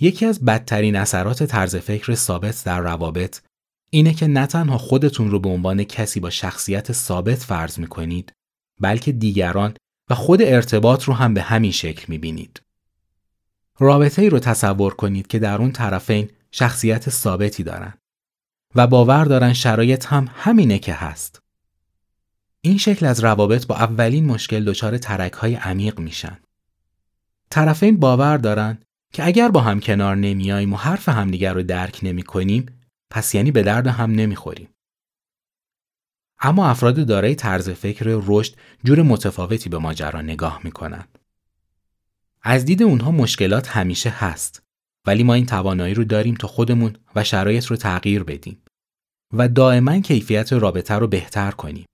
یکی 0.00 0.26
از 0.26 0.44
بدترین 0.44 0.96
اثرات 0.96 1.42
طرز 1.42 1.76
فکر 1.76 2.14
ثابت 2.14 2.62
در 2.64 2.80
روابط 2.80 3.40
اینه 3.90 4.14
که 4.14 4.26
نه 4.26 4.46
تنها 4.46 4.78
خودتون 4.78 5.30
رو 5.30 5.38
به 5.38 5.48
عنوان 5.48 5.84
کسی 5.84 6.20
با 6.20 6.30
شخصیت 6.30 6.92
ثابت 6.92 7.38
فرض 7.38 7.78
می‌کنید 7.78 8.32
بلکه 8.80 9.12
دیگران 9.12 9.74
و 10.10 10.14
خود 10.14 10.42
ارتباط 10.42 11.04
رو 11.04 11.14
هم 11.14 11.34
به 11.34 11.42
همین 11.42 11.72
شکل 11.72 12.04
می‌بینید. 12.08 12.62
رابطه 13.78 14.22
ای 14.22 14.30
رو 14.30 14.38
تصور 14.38 14.94
کنید 14.94 15.26
که 15.26 15.38
در 15.38 15.58
اون 15.58 15.72
طرفین 15.72 16.30
شخصیت 16.56 17.10
ثابتی 17.10 17.62
دارن 17.62 17.94
و 18.74 18.86
باور 18.86 19.24
دارن 19.24 19.52
شرایط 19.52 20.06
هم 20.06 20.30
همینه 20.34 20.78
که 20.78 20.94
هست. 20.94 21.42
این 22.60 22.78
شکل 22.78 23.06
از 23.06 23.20
روابط 23.20 23.66
با 23.66 23.76
اولین 23.76 24.26
مشکل 24.26 24.64
دچار 24.64 24.98
ترک 24.98 25.32
های 25.32 25.54
عمیق 25.54 25.98
میشن. 25.98 26.38
طرفین 27.50 28.00
باور 28.00 28.36
دارن 28.36 28.78
که 29.12 29.26
اگر 29.26 29.48
با 29.48 29.60
هم 29.60 29.80
کنار 29.80 30.16
نمیاییم 30.16 30.72
و 30.72 30.76
حرف 30.76 31.08
همدیگر 31.08 31.54
رو 31.54 31.62
درک 31.62 32.00
نمی 32.02 32.22
کنیم 32.22 32.66
پس 33.10 33.34
یعنی 33.34 33.50
به 33.50 33.62
درد 33.62 33.86
هم 33.86 34.10
نمی‌خوریم. 34.10 34.68
اما 36.40 36.68
افراد 36.68 37.06
دارای 37.06 37.34
طرز 37.34 37.70
فکر 37.70 38.04
رشد 38.06 38.54
جور 38.84 39.02
متفاوتی 39.02 39.68
به 39.68 39.78
ماجرا 39.78 40.22
نگاه 40.22 40.60
می‌کنن. 40.64 41.04
از 42.42 42.64
دید 42.64 42.82
اونها 42.82 43.10
مشکلات 43.10 43.68
همیشه 43.68 44.10
هست 44.10 44.63
ولی 45.06 45.22
ما 45.22 45.34
این 45.34 45.46
توانایی 45.46 45.94
رو 45.94 46.04
داریم 46.04 46.34
تا 46.34 46.48
خودمون 46.48 46.96
و 47.16 47.24
شرایط 47.24 47.66
رو 47.66 47.76
تغییر 47.76 48.24
بدیم 48.24 48.62
و 49.32 49.48
دائما 49.48 50.00
کیفیت 50.00 50.52
رابطه 50.52 50.94
رو 50.94 51.06
بهتر 51.06 51.50
کنیم. 51.50 51.86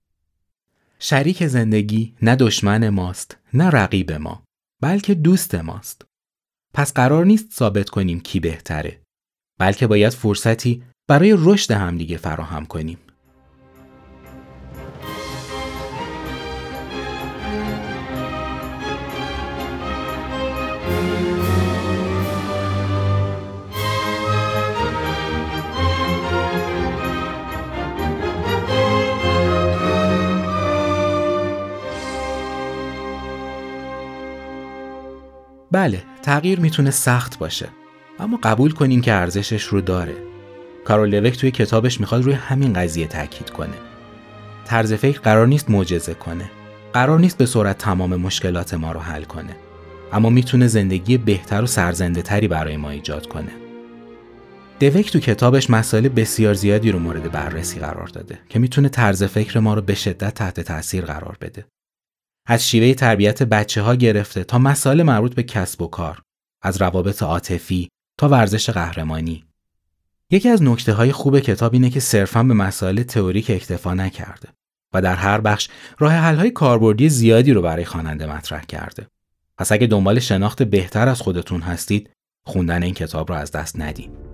شریک 0.99 1.47
زندگی 1.47 2.13
نه 2.21 2.35
دشمن 2.35 2.89
ماست 2.89 3.37
نه 3.53 3.69
رقیب 3.69 4.11
ما 4.11 4.43
بلکه 4.81 5.13
دوست 5.13 5.55
ماست. 5.55 6.05
پس 6.73 6.93
قرار 6.93 7.25
نیست 7.25 7.53
ثابت 7.53 7.89
کنیم 7.89 8.19
کی 8.19 8.39
بهتره 8.39 9.01
بلکه 9.59 9.87
باید 9.87 10.13
فرصتی 10.13 10.83
برای 11.07 11.35
رشد 11.37 11.71
همدیگه 11.71 12.17
فراهم 12.17 12.65
کنیم. 12.65 12.97
بله 35.71 36.03
تغییر 36.21 36.59
می‌تونه 36.59 36.91
سخت 36.91 37.39
باشه 37.39 37.69
اما 38.19 38.39
قبول 38.43 38.71
کنیم 38.71 39.01
که 39.01 39.13
ارزشش 39.13 39.63
رو 39.63 39.81
داره. 39.81 40.15
کارول 40.85 41.19
لوک 41.19 41.37
توی 41.37 41.51
کتابش 41.51 41.99
می‌خواد 41.99 42.23
روی 42.23 42.33
همین 42.33 42.73
قضیه 42.73 43.07
تاکید 43.07 43.49
کنه. 43.49 43.73
طرز 44.65 44.93
فکر 44.93 45.19
قرار 45.19 45.47
نیست 45.47 45.69
معجزه 45.69 46.13
کنه. 46.13 46.51
قرار 46.93 47.19
نیست 47.19 47.37
به 47.37 47.45
صورت 47.45 47.77
تمام 47.77 48.15
مشکلات 48.15 48.73
ما 48.73 48.91
رو 48.91 48.99
حل 48.99 49.23
کنه. 49.23 49.55
اما 50.13 50.29
می‌تونه 50.29 50.67
زندگی 50.67 51.17
بهتر 51.17 51.63
و 51.63 51.67
سرزنده 51.67 52.21
تری 52.21 52.47
برای 52.47 52.77
ما 52.77 52.89
ایجاد 52.89 53.27
کنه. 53.27 53.51
دوک 54.79 55.11
تو 55.11 55.19
کتابش 55.19 55.69
مسائل 55.69 56.09
بسیار 56.09 56.53
زیادی 56.53 56.91
رو 56.91 56.99
مورد 56.99 57.31
بررسی 57.31 57.79
قرار 57.79 58.07
داده 58.07 58.39
که 58.49 58.59
می‌تونه 58.59 58.89
طرز 58.89 59.23
فکر 59.23 59.59
ما 59.59 59.73
رو 59.73 59.81
به 59.81 59.95
شدت 59.95 60.33
تحت 60.33 60.59
تاثیر 60.59 61.05
قرار 61.05 61.37
بده. 61.41 61.65
از 62.51 62.69
شیوه 62.69 62.93
تربیت 62.93 63.43
بچه 63.43 63.81
ها 63.81 63.95
گرفته 63.95 64.43
تا 64.43 64.57
مسائل 64.59 65.03
مربوط 65.03 65.35
به 65.35 65.43
کسب 65.43 65.81
و 65.81 65.87
کار، 65.87 66.21
از 66.61 66.81
روابط 66.81 67.23
عاطفی 67.23 67.89
تا 68.17 68.29
ورزش 68.29 68.69
قهرمانی. 68.69 69.43
یکی 70.29 70.49
از 70.49 70.63
نکته 70.63 70.93
های 70.93 71.11
خوب 71.11 71.39
کتاب 71.39 71.73
اینه 71.73 71.89
که 71.89 71.99
صرفا 71.99 72.43
به 72.43 72.53
مسائل 72.53 73.03
تئوریک 73.03 73.49
اکتفا 73.49 73.93
نکرده 73.93 74.49
و 74.93 75.01
در 75.01 75.15
هر 75.15 75.41
بخش 75.41 75.69
راه 75.99 76.13
حل 76.13 76.35
های 76.35 76.51
کاربردی 76.51 77.09
زیادی 77.09 77.53
رو 77.53 77.61
برای 77.61 77.85
خواننده 77.85 78.25
مطرح 78.25 78.65
کرده. 78.65 79.07
پس 79.57 79.71
اگه 79.71 79.87
دنبال 79.87 80.19
شناخت 80.19 80.63
بهتر 80.63 81.09
از 81.09 81.21
خودتون 81.21 81.61
هستید، 81.61 82.09
خوندن 82.45 82.83
این 82.83 82.93
کتاب 82.93 83.31
رو 83.31 83.37
از 83.37 83.51
دست 83.51 83.79
ندید. 83.79 84.30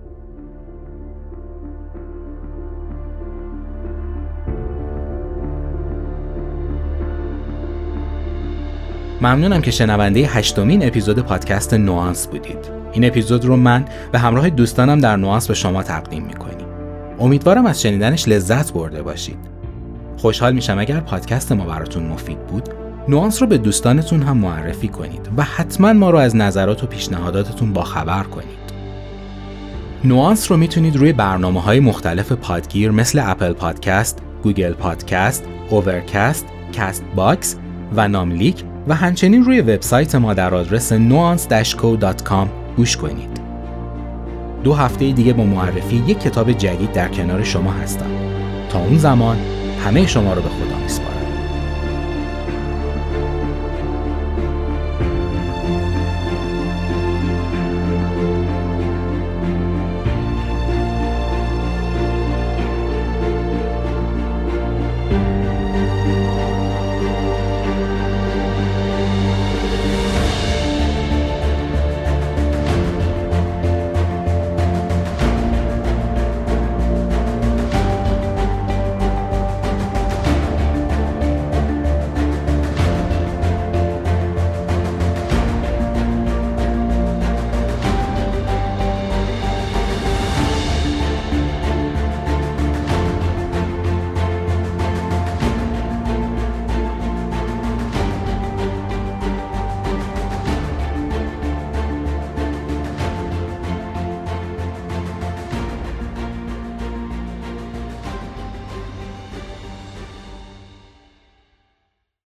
ممنونم 9.20 9.60
که 9.60 9.70
شنونده 9.70 10.20
هشتمین 10.20 10.86
اپیزود 10.86 11.18
پادکست 11.18 11.74
نوانس 11.74 12.26
بودید. 12.26 12.58
این 12.92 13.04
اپیزود 13.04 13.44
رو 13.44 13.56
من 13.56 13.84
به 14.12 14.18
همراه 14.18 14.50
دوستانم 14.50 14.98
در 14.98 15.16
نوانس 15.16 15.48
به 15.48 15.54
شما 15.54 15.82
تقدیم 15.82 16.22
می‌کنیم. 16.22 16.66
امیدوارم 17.20 17.66
از 17.66 17.82
شنیدنش 17.82 18.28
لذت 18.28 18.72
برده 18.72 19.02
باشید. 19.02 19.38
خوشحال 20.16 20.52
میشم 20.52 20.78
اگر 20.78 21.00
پادکست 21.00 21.52
ما 21.52 21.64
براتون 21.64 22.02
مفید 22.02 22.46
بود 22.46 22.68
نوانس 23.08 23.42
رو 23.42 23.48
به 23.48 23.58
دوستانتون 23.58 24.22
هم 24.22 24.36
معرفی 24.36 24.88
کنید 24.88 25.28
و 25.36 25.42
حتما 25.42 25.92
ما 25.92 26.10
رو 26.10 26.18
از 26.18 26.36
نظرات 26.36 26.84
و 26.84 26.86
پیشنهاداتتون 26.86 27.72
باخبر 27.72 28.22
کنید. 28.22 28.68
نوانس 30.04 30.50
رو 30.50 30.56
می‌تونید 30.56 30.96
روی 30.96 31.12
برنامه 31.12 31.62
های 31.62 31.80
مختلف 31.80 32.32
پادگیر 32.32 32.90
مثل 32.90 33.22
Apple 33.24 33.52
Podcast، 33.52 34.18
Google 34.42 34.72
Podcast، 34.72 35.44
Overcast، 35.70 36.46
Castbox 36.76 37.56
و 37.96 38.08
ناملیک 38.08 38.64
و 38.88 38.94
همچنین 38.94 39.44
روی 39.44 39.60
وبسایت 39.60 40.14
ما 40.14 40.34
در 40.34 40.54
آدرس 40.54 40.92
nuance-co.com 40.92 42.48
گوش 42.76 42.96
کنید. 42.96 43.40
دو 44.64 44.74
هفته 44.74 45.12
دیگه 45.12 45.32
با 45.32 45.44
معرفی 45.44 45.96
یک 45.96 46.20
کتاب 46.20 46.52
جدید 46.52 46.92
در 46.92 47.08
کنار 47.08 47.44
شما 47.44 47.72
هستم. 47.72 48.10
تا 48.68 48.78
اون 48.78 48.98
زمان 48.98 49.36
همه 49.84 50.06
شما 50.06 50.32
رو 50.32 50.42
به 50.42 50.48
خدا. 50.48 50.77